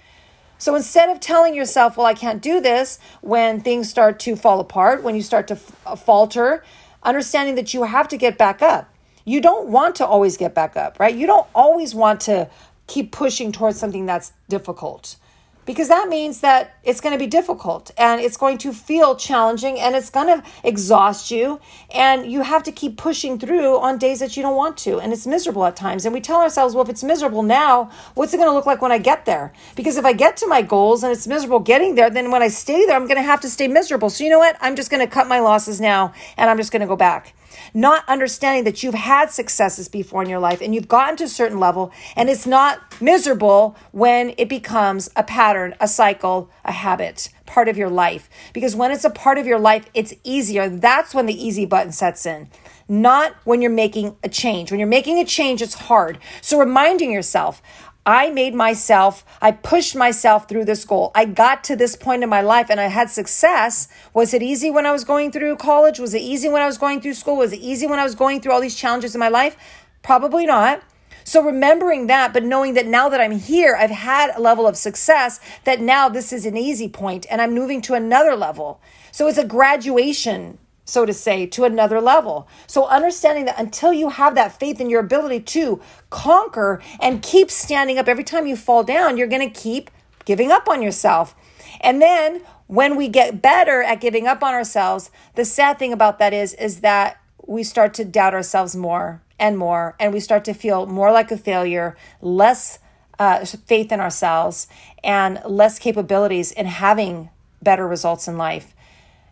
So 0.57 0.75
instead 0.75 1.09
of 1.09 1.19
telling 1.19 1.55
yourself, 1.55 1.97
well, 1.97 2.05
I 2.05 2.13
can't 2.13 2.41
do 2.41 2.61
this 2.61 2.99
when 3.21 3.59
things 3.59 3.89
start 3.89 4.19
to 4.21 4.35
fall 4.35 4.59
apart, 4.59 5.03
when 5.03 5.15
you 5.15 5.21
start 5.21 5.47
to 5.49 5.55
f- 5.55 5.75
uh, 5.85 5.95
falter, 5.95 6.63
understanding 7.01 7.55
that 7.55 7.73
you 7.73 7.83
have 7.83 8.07
to 8.07 8.17
get 8.17 8.37
back 8.37 8.61
up. 8.61 8.89
You 9.25 9.41
don't 9.41 9.67
want 9.67 9.95
to 9.95 10.05
always 10.05 10.37
get 10.37 10.53
back 10.53 10.77
up, 10.77 10.99
right? 10.99 11.13
You 11.13 11.27
don't 11.27 11.47
always 11.53 11.93
want 11.93 12.21
to 12.21 12.49
keep 12.87 13.11
pushing 13.11 13.51
towards 13.51 13.77
something 13.77 14.05
that's 14.05 14.33
difficult 14.47 15.17
because 15.65 15.87
that 15.87 16.09
means 16.09 16.41
that 16.41 16.75
it's 16.83 17.01
going 17.01 17.13
to 17.13 17.19
be 17.19 17.27
difficult 17.27 17.91
and 17.97 18.21
it's 18.21 18.37
going 18.37 18.57
to 18.59 18.73
feel 18.73 19.15
challenging 19.15 19.79
and 19.79 19.95
it's 19.95 20.09
going 20.09 20.27
to 20.27 20.43
exhaust 20.63 21.31
you 21.31 21.59
and 21.93 22.31
you 22.31 22.41
have 22.41 22.63
to 22.63 22.71
keep 22.71 22.97
pushing 22.97 23.39
through 23.39 23.79
on 23.79 23.97
days 23.97 24.19
that 24.19 24.35
you 24.35 24.43
don't 24.43 24.55
want 24.55 24.77
to 24.77 24.99
and 24.99 25.13
it's 25.13 25.27
miserable 25.27 25.65
at 25.65 25.75
times. 25.75 26.05
And 26.05 26.13
we 26.13 26.21
tell 26.21 26.41
ourselves 26.41 26.75
well 26.75 26.83
if 26.83 26.89
it's 26.89 27.03
miserable 27.03 27.43
now 27.43 27.89
what's 28.13 28.33
it 28.33 28.37
going 28.37 28.49
to 28.49 28.53
look 28.53 28.65
like 28.65 28.81
when 28.81 28.91
i 28.91 28.97
get 28.97 29.25
there? 29.25 29.53
Because 29.75 29.97
if 29.97 30.05
i 30.05 30.13
get 30.13 30.37
to 30.37 30.47
my 30.47 30.61
goals 30.61 31.03
and 31.03 31.11
it's 31.11 31.27
miserable 31.27 31.59
getting 31.59 31.95
there 31.95 32.09
then 32.09 32.31
when 32.31 32.41
i 32.41 32.47
stay 32.47 32.85
there 32.85 32.95
i'm 32.95 33.07
going 33.07 33.17
to 33.17 33.23
have 33.23 33.41
to 33.41 33.49
stay 33.49 33.67
miserable. 33.67 34.09
So 34.09 34.23
you 34.23 34.29
know 34.29 34.39
what? 34.39 34.57
I'm 34.61 34.75
just 34.75 34.89
going 34.89 35.05
to 35.05 35.11
cut 35.11 35.27
my 35.27 35.39
losses 35.39 35.79
now 35.79 36.13
and 36.37 36.49
i'm 36.49 36.57
just 36.57 36.71
going 36.71 36.81
to 36.81 36.87
go 36.87 36.95
back 36.95 37.33
not 37.73 38.07
understanding 38.07 38.63
that 38.65 38.83
you've 38.83 38.93
had 38.93 39.31
successes 39.31 39.87
before 39.87 40.23
in 40.23 40.29
your 40.29 40.39
life 40.39 40.61
and 40.61 40.73
you've 40.73 40.87
gotten 40.87 41.15
to 41.17 41.25
a 41.25 41.29
certain 41.29 41.59
level 41.59 41.91
and 42.15 42.29
it's 42.29 42.45
not 42.45 43.01
miserable 43.01 43.75
when 43.91 44.33
it 44.37 44.49
becomes 44.49 45.09
a 45.15 45.23
pattern, 45.23 45.75
a 45.79 45.87
cycle, 45.87 46.49
a 46.65 46.71
habit, 46.71 47.29
part 47.45 47.67
of 47.67 47.77
your 47.77 47.89
life. 47.89 48.29
Because 48.53 48.75
when 48.75 48.91
it's 48.91 49.05
a 49.05 49.09
part 49.09 49.37
of 49.37 49.45
your 49.45 49.59
life, 49.59 49.89
it's 49.93 50.13
easier. 50.23 50.69
That's 50.69 51.13
when 51.13 51.25
the 51.25 51.45
easy 51.45 51.65
button 51.65 51.91
sets 51.91 52.25
in. 52.25 52.49
Not 52.87 53.35
when 53.45 53.61
you're 53.61 53.71
making 53.71 54.17
a 54.23 54.29
change. 54.29 54.71
When 54.71 54.79
you're 54.79 54.87
making 54.87 55.19
a 55.19 55.25
change, 55.25 55.61
it's 55.61 55.73
hard. 55.73 56.19
So 56.41 56.59
reminding 56.59 57.11
yourself, 57.11 57.61
I 58.05 58.31
made 58.31 58.53
myself, 58.53 59.23
I 59.41 59.51
pushed 59.51 59.95
myself 59.95 60.49
through 60.49 60.65
this 60.65 60.83
goal. 60.83 61.11
I 61.15 61.23
got 61.23 61.63
to 61.65 61.75
this 61.75 61.95
point 61.95 62.21
in 62.21 62.29
my 62.29 62.41
life 62.41 62.69
and 62.69 62.79
I 62.79 62.87
had 62.87 63.09
success. 63.09 63.87
Was 64.13 64.33
it 64.33 64.43
easy 64.43 64.69
when 64.69 64.85
I 64.85 64.91
was 64.91 65.05
going 65.05 65.31
through 65.31 65.55
college? 65.55 65.99
Was 65.99 66.13
it 66.13 66.21
easy 66.21 66.49
when 66.49 66.61
I 66.61 66.65
was 66.65 66.77
going 66.77 66.99
through 66.99 67.13
school? 67.13 67.37
Was 67.37 67.53
it 67.53 67.59
easy 67.59 67.87
when 67.87 67.99
I 67.99 68.03
was 68.03 68.15
going 68.15 68.41
through 68.41 68.51
all 68.51 68.59
these 68.59 68.75
challenges 68.75 69.15
in 69.15 69.19
my 69.19 69.29
life? 69.29 69.55
Probably 70.01 70.45
not. 70.45 70.83
So 71.23 71.41
remembering 71.41 72.07
that, 72.07 72.33
but 72.33 72.43
knowing 72.43 72.73
that 72.73 72.85
now 72.85 73.07
that 73.07 73.21
I'm 73.21 73.39
here, 73.39 73.77
I've 73.79 73.89
had 73.89 74.35
a 74.35 74.41
level 74.41 74.67
of 74.67 74.75
success 74.75 75.39
that 75.63 75.79
now 75.79 76.09
this 76.09 76.33
is 76.33 76.45
an 76.45 76.57
easy 76.57 76.89
point 76.89 77.25
and 77.29 77.41
I'm 77.41 77.53
moving 77.53 77.81
to 77.83 77.93
another 77.93 78.35
level. 78.35 78.81
So 79.13 79.27
it's 79.27 79.37
a 79.37 79.45
graduation 79.45 80.57
so 80.85 81.05
to 81.05 81.13
say, 81.13 81.45
to 81.47 81.63
another 81.63 82.01
level. 82.01 82.47
So, 82.67 82.87
understanding 82.87 83.45
that 83.45 83.59
until 83.59 83.93
you 83.93 84.09
have 84.09 84.35
that 84.35 84.59
faith 84.59 84.81
in 84.81 84.89
your 84.89 84.99
ability 84.99 85.41
to 85.41 85.81
conquer 86.09 86.81
and 86.99 87.21
keep 87.21 87.49
standing 87.49 87.97
up 87.97 88.07
every 88.07 88.23
time 88.23 88.47
you 88.47 88.55
fall 88.55 88.83
down, 88.83 89.17
you're 89.17 89.27
going 89.27 89.47
to 89.47 89.59
keep 89.59 89.89
giving 90.25 90.51
up 90.51 90.67
on 90.67 90.81
yourself. 90.81 91.35
And 91.81 92.01
then 92.01 92.41
when 92.67 92.95
we 92.95 93.07
get 93.07 93.41
better 93.41 93.83
at 93.83 94.01
giving 94.01 94.27
up 94.27 94.43
on 94.43 94.53
ourselves, 94.53 95.11
the 95.35 95.45
sad 95.45 95.79
thing 95.79 95.93
about 95.93 96.19
that 96.19 96.33
is 96.33 96.53
is 96.55 96.81
that 96.81 97.19
we 97.45 97.63
start 97.63 97.93
to 97.95 98.05
doubt 98.05 98.33
ourselves 98.33 98.75
more 98.75 99.21
and 99.37 99.57
more 99.57 99.95
and 99.99 100.13
we 100.13 100.19
start 100.19 100.45
to 100.45 100.53
feel 100.53 100.85
more 100.85 101.11
like 101.11 101.31
a 101.31 101.37
failure, 101.37 101.97
less 102.21 102.79
uh, 103.19 103.45
faith 103.45 103.91
in 103.91 103.99
ourselves 103.99 104.67
and 105.03 105.41
less 105.45 105.77
capabilities 105.79 106.51
in 106.51 106.65
having 106.65 107.29
better 107.61 107.87
results 107.87 108.27
in 108.27 108.37
life. 108.37 108.73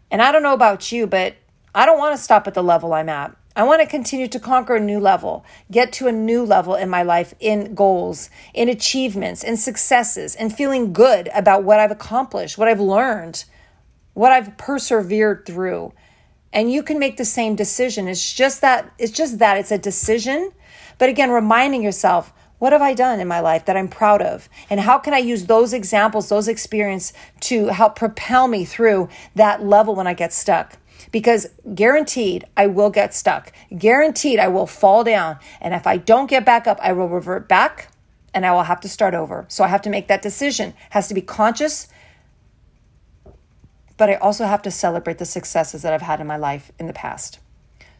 And 0.09 0.21
I 0.21 0.31
don't 0.31 0.43
know 0.43 0.53
about 0.53 0.91
you, 0.91 1.07
but 1.07 1.35
I 1.73 1.85
don't 1.85 1.99
want 1.99 2.15
to 2.15 2.21
stop 2.21 2.47
at 2.47 2.53
the 2.53 2.63
level 2.63 2.93
I'm 2.93 3.07
at. 3.07 3.35
I 3.55 3.63
want 3.63 3.81
to 3.81 3.87
continue 3.87 4.27
to 4.27 4.39
conquer 4.39 4.75
a 4.75 4.79
new 4.79 4.99
level, 4.99 5.45
get 5.69 5.91
to 5.93 6.07
a 6.07 6.11
new 6.11 6.43
level 6.43 6.75
in 6.75 6.89
my 6.89 7.03
life 7.03 7.33
in 7.39 7.75
goals, 7.75 8.29
in 8.53 8.69
achievements, 8.69 9.43
in 9.43 9.57
successes, 9.57 10.35
and 10.35 10.55
feeling 10.55 10.93
good 10.93 11.29
about 11.33 11.63
what 11.63 11.79
I've 11.79 11.91
accomplished, 11.91 12.57
what 12.57 12.67
I've 12.67 12.79
learned, 12.79 13.45
what 14.13 14.31
I've 14.31 14.57
persevered 14.57 15.45
through. 15.45 15.93
And 16.53 16.71
you 16.71 16.83
can 16.83 16.99
make 16.99 17.17
the 17.17 17.25
same 17.25 17.55
decision. 17.55 18.07
It's 18.07 18.33
just 18.33 18.61
that 18.61 18.91
it's 18.97 19.11
just 19.11 19.39
that 19.39 19.57
it's 19.57 19.71
a 19.71 19.77
decision. 19.77 20.51
But 20.97 21.09
again, 21.09 21.31
reminding 21.31 21.83
yourself, 21.83 22.33
what 22.59 22.73
have 22.73 22.81
I 22.81 22.93
done 22.93 23.19
in 23.19 23.27
my 23.27 23.39
life 23.39 23.65
that 23.65 23.77
I'm 23.77 23.87
proud 23.87 24.21
of? 24.21 24.47
And 24.69 24.81
how 24.81 24.97
can 24.97 25.13
I 25.13 25.17
use 25.17 25.45
those 25.45 25.73
examples, 25.73 26.29
those 26.29 26.47
experiences 26.47 27.13
to 27.41 27.67
help 27.67 27.95
propel 27.95 28.47
me 28.47 28.65
through 28.65 29.09
that 29.35 29.63
level 29.63 29.95
when 29.95 30.07
I 30.07 30.13
get 30.13 30.31
stuck? 30.31 30.77
Because 31.11 31.47
guaranteed 31.75 32.45
I 32.55 32.67
will 32.67 32.89
get 32.89 33.13
stuck. 33.13 33.51
Guaranteed 33.77 34.39
I 34.39 34.47
will 34.47 34.67
fall 34.67 35.03
down. 35.03 35.37
And 35.59 35.73
if 35.73 35.85
I 35.85 35.97
don't 35.97 36.29
get 36.29 36.45
back 36.45 36.67
up, 36.67 36.79
I 36.81 36.93
will 36.93 37.09
revert 37.09 37.47
back 37.47 37.89
and 38.33 38.45
I 38.45 38.51
will 38.53 38.63
have 38.63 38.79
to 38.81 38.89
start 38.89 39.13
over. 39.13 39.45
So 39.49 39.63
I 39.63 39.67
have 39.67 39.81
to 39.83 39.89
make 39.89 40.07
that 40.07 40.21
decision. 40.21 40.69
It 40.69 40.75
has 40.91 41.07
to 41.09 41.13
be 41.13 41.21
conscious. 41.21 41.87
But 43.97 44.09
I 44.09 44.15
also 44.15 44.45
have 44.45 44.61
to 44.63 44.71
celebrate 44.71 45.17
the 45.17 45.25
successes 45.25 45.81
that 45.81 45.93
I've 45.93 46.01
had 46.01 46.21
in 46.21 46.27
my 46.27 46.37
life 46.37 46.71
in 46.79 46.87
the 46.87 46.93
past. 46.93 47.39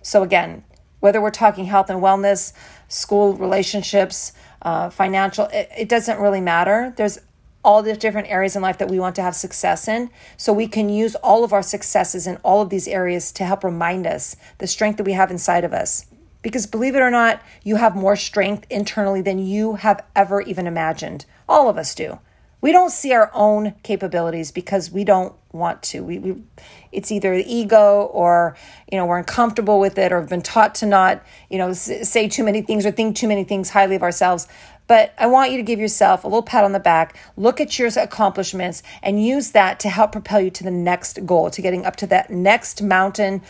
So 0.01 0.23
again, 0.23 0.63
whether 0.99 1.21
we're 1.21 1.31
talking 1.31 1.65
health 1.65 1.89
and 1.89 2.01
wellness, 2.01 2.53
school 2.87 3.33
relationships, 3.33 4.33
uh, 4.61 4.89
financial, 4.89 5.45
it, 5.47 5.69
it 5.77 5.89
doesn't 5.89 6.19
really 6.19 6.41
matter. 6.41 6.93
There's 6.95 7.19
all 7.63 7.83
the 7.83 7.95
different 7.95 8.29
areas 8.29 8.55
in 8.55 8.61
life 8.61 8.77
that 8.77 8.89
we 8.89 8.99
want 8.99 9.15
to 9.15 9.21
have 9.21 9.35
success 9.35 9.87
in. 9.87 10.09
So 10.37 10.51
we 10.51 10.67
can 10.67 10.89
use 10.89 11.15
all 11.15 11.43
of 11.43 11.53
our 11.53 11.61
successes 11.61 12.27
in 12.27 12.37
all 12.37 12.61
of 12.61 12.69
these 12.69 12.87
areas 12.87 13.31
to 13.33 13.45
help 13.45 13.63
remind 13.63 14.07
us 14.07 14.35
the 14.57 14.67
strength 14.67 14.97
that 14.97 15.05
we 15.05 15.13
have 15.13 15.31
inside 15.31 15.63
of 15.63 15.73
us. 15.73 16.05
Because 16.41 16.65
believe 16.65 16.95
it 16.95 17.01
or 17.01 17.11
not, 17.11 17.41
you 17.63 17.75
have 17.75 17.95
more 17.95 18.15
strength 18.15 18.65
internally 18.69 19.21
than 19.21 19.39
you 19.39 19.75
have 19.75 20.03
ever 20.15 20.41
even 20.41 20.65
imagined. 20.65 21.25
All 21.47 21.69
of 21.69 21.77
us 21.77 21.93
do. 21.93 22.19
We 22.61 22.71
don't 22.71 22.91
see 22.91 23.11
our 23.11 23.31
own 23.33 23.73
capabilities 23.81 24.51
because 24.51 24.91
we 24.91 25.03
don't 25.03 25.33
want 25.51 25.81
to. 25.83 26.03
We, 26.03 26.19
we 26.19 26.43
it's 26.91 27.11
either 27.11 27.33
ego 27.33 28.03
or 28.13 28.55
you 28.91 28.97
know 28.97 29.05
we're 29.05 29.17
uncomfortable 29.17 29.79
with 29.79 29.97
it 29.97 30.11
or 30.11 30.19
have 30.19 30.29
been 30.29 30.43
taught 30.43 30.75
to 30.75 30.85
not 30.85 31.23
you 31.49 31.57
know 31.57 31.73
say 31.73 32.27
too 32.27 32.43
many 32.43 32.61
things 32.61 32.85
or 32.85 32.91
think 32.91 33.15
too 33.15 33.27
many 33.27 33.43
things 33.43 33.71
highly 33.71 33.95
of 33.95 34.03
ourselves. 34.03 34.47
But 34.91 35.13
I 35.17 35.27
want 35.27 35.51
you 35.51 35.57
to 35.57 35.63
give 35.63 35.79
yourself 35.79 36.25
a 36.25 36.27
little 36.27 36.43
pat 36.43 36.65
on 36.65 36.73
the 36.73 36.79
back, 36.79 37.17
look 37.37 37.61
at 37.61 37.79
your 37.79 37.87
accomplishments, 37.95 38.83
and 39.01 39.25
use 39.25 39.51
that 39.51 39.79
to 39.79 39.89
help 39.89 40.11
propel 40.11 40.41
you 40.41 40.49
to 40.49 40.65
the 40.65 40.69
next 40.69 41.25
goal, 41.25 41.49
to 41.51 41.61
getting 41.61 41.85
up 41.85 41.95
to 41.95 42.07
that 42.07 42.29
next 42.29 42.81
mountain, 42.81 43.41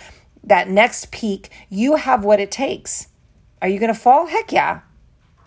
that 0.43 0.69
next 0.69 1.11
peak. 1.11 1.49
You 1.67 1.95
have 1.95 2.23
what 2.23 2.39
it 2.39 2.51
takes. 2.51 3.07
Are 3.59 3.67
you 3.67 3.79
going 3.79 3.91
to 3.91 3.99
fall? 3.99 4.27
Heck 4.27 4.51
yeah. 4.51 4.81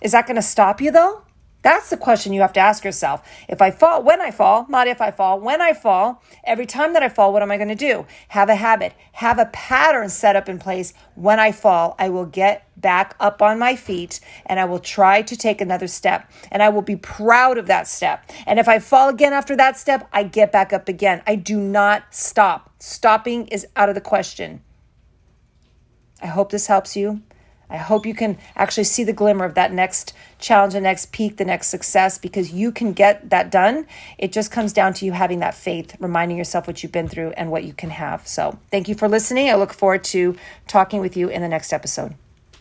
Is 0.00 0.10
that 0.10 0.26
going 0.26 0.34
to 0.34 0.42
stop 0.42 0.80
you 0.80 0.90
though? 0.90 1.22
That's 1.64 1.88
the 1.88 1.96
question 1.96 2.34
you 2.34 2.42
have 2.42 2.52
to 2.52 2.60
ask 2.60 2.84
yourself. 2.84 3.26
If 3.48 3.62
I 3.62 3.70
fall, 3.70 4.02
when 4.02 4.20
I 4.20 4.30
fall, 4.30 4.66
not 4.68 4.86
if 4.86 5.00
I 5.00 5.10
fall, 5.10 5.40
when 5.40 5.62
I 5.62 5.72
fall, 5.72 6.22
every 6.44 6.66
time 6.66 6.92
that 6.92 7.02
I 7.02 7.08
fall, 7.08 7.32
what 7.32 7.40
am 7.40 7.50
I 7.50 7.56
going 7.56 7.70
to 7.70 7.74
do? 7.74 8.06
Have 8.28 8.50
a 8.50 8.54
habit, 8.54 8.92
have 9.12 9.38
a 9.38 9.46
pattern 9.46 10.10
set 10.10 10.36
up 10.36 10.46
in 10.46 10.58
place. 10.58 10.92
When 11.14 11.40
I 11.40 11.52
fall, 11.52 11.96
I 11.98 12.10
will 12.10 12.26
get 12.26 12.68
back 12.76 13.16
up 13.18 13.40
on 13.40 13.58
my 13.58 13.76
feet 13.76 14.20
and 14.44 14.60
I 14.60 14.66
will 14.66 14.78
try 14.78 15.22
to 15.22 15.36
take 15.38 15.62
another 15.62 15.86
step 15.86 16.30
and 16.52 16.62
I 16.62 16.68
will 16.68 16.82
be 16.82 16.96
proud 16.96 17.56
of 17.56 17.66
that 17.68 17.88
step. 17.88 18.30
And 18.46 18.58
if 18.58 18.68
I 18.68 18.78
fall 18.78 19.08
again 19.08 19.32
after 19.32 19.56
that 19.56 19.78
step, 19.78 20.06
I 20.12 20.24
get 20.24 20.52
back 20.52 20.74
up 20.74 20.86
again. 20.86 21.22
I 21.26 21.36
do 21.36 21.58
not 21.58 22.04
stop. 22.10 22.74
Stopping 22.78 23.46
is 23.48 23.66
out 23.74 23.88
of 23.88 23.94
the 23.94 24.02
question. 24.02 24.62
I 26.20 26.26
hope 26.26 26.50
this 26.50 26.66
helps 26.66 26.94
you. 26.94 27.22
I 27.70 27.76
hope 27.76 28.06
you 28.06 28.14
can 28.14 28.38
actually 28.56 28.84
see 28.84 29.04
the 29.04 29.12
glimmer 29.12 29.44
of 29.44 29.54
that 29.54 29.72
next 29.72 30.12
challenge, 30.38 30.74
the 30.74 30.80
next 30.80 31.12
peak, 31.12 31.36
the 31.36 31.44
next 31.44 31.68
success, 31.68 32.18
because 32.18 32.52
you 32.52 32.70
can 32.72 32.92
get 32.92 33.30
that 33.30 33.50
done. 33.50 33.86
It 34.18 34.32
just 34.32 34.50
comes 34.50 34.72
down 34.72 34.94
to 34.94 35.04
you 35.04 35.12
having 35.12 35.40
that 35.40 35.54
faith, 35.54 35.96
reminding 36.00 36.36
yourself 36.36 36.66
what 36.66 36.82
you've 36.82 36.92
been 36.92 37.08
through 37.08 37.30
and 37.30 37.50
what 37.50 37.64
you 37.64 37.72
can 37.72 37.90
have. 37.90 38.26
So, 38.26 38.58
thank 38.70 38.88
you 38.88 38.94
for 38.94 39.08
listening. 39.08 39.50
I 39.50 39.54
look 39.54 39.72
forward 39.72 40.04
to 40.04 40.36
talking 40.66 41.00
with 41.00 41.16
you 41.16 41.28
in 41.28 41.42
the 41.42 41.48
next 41.48 41.72
episode. 41.72 42.14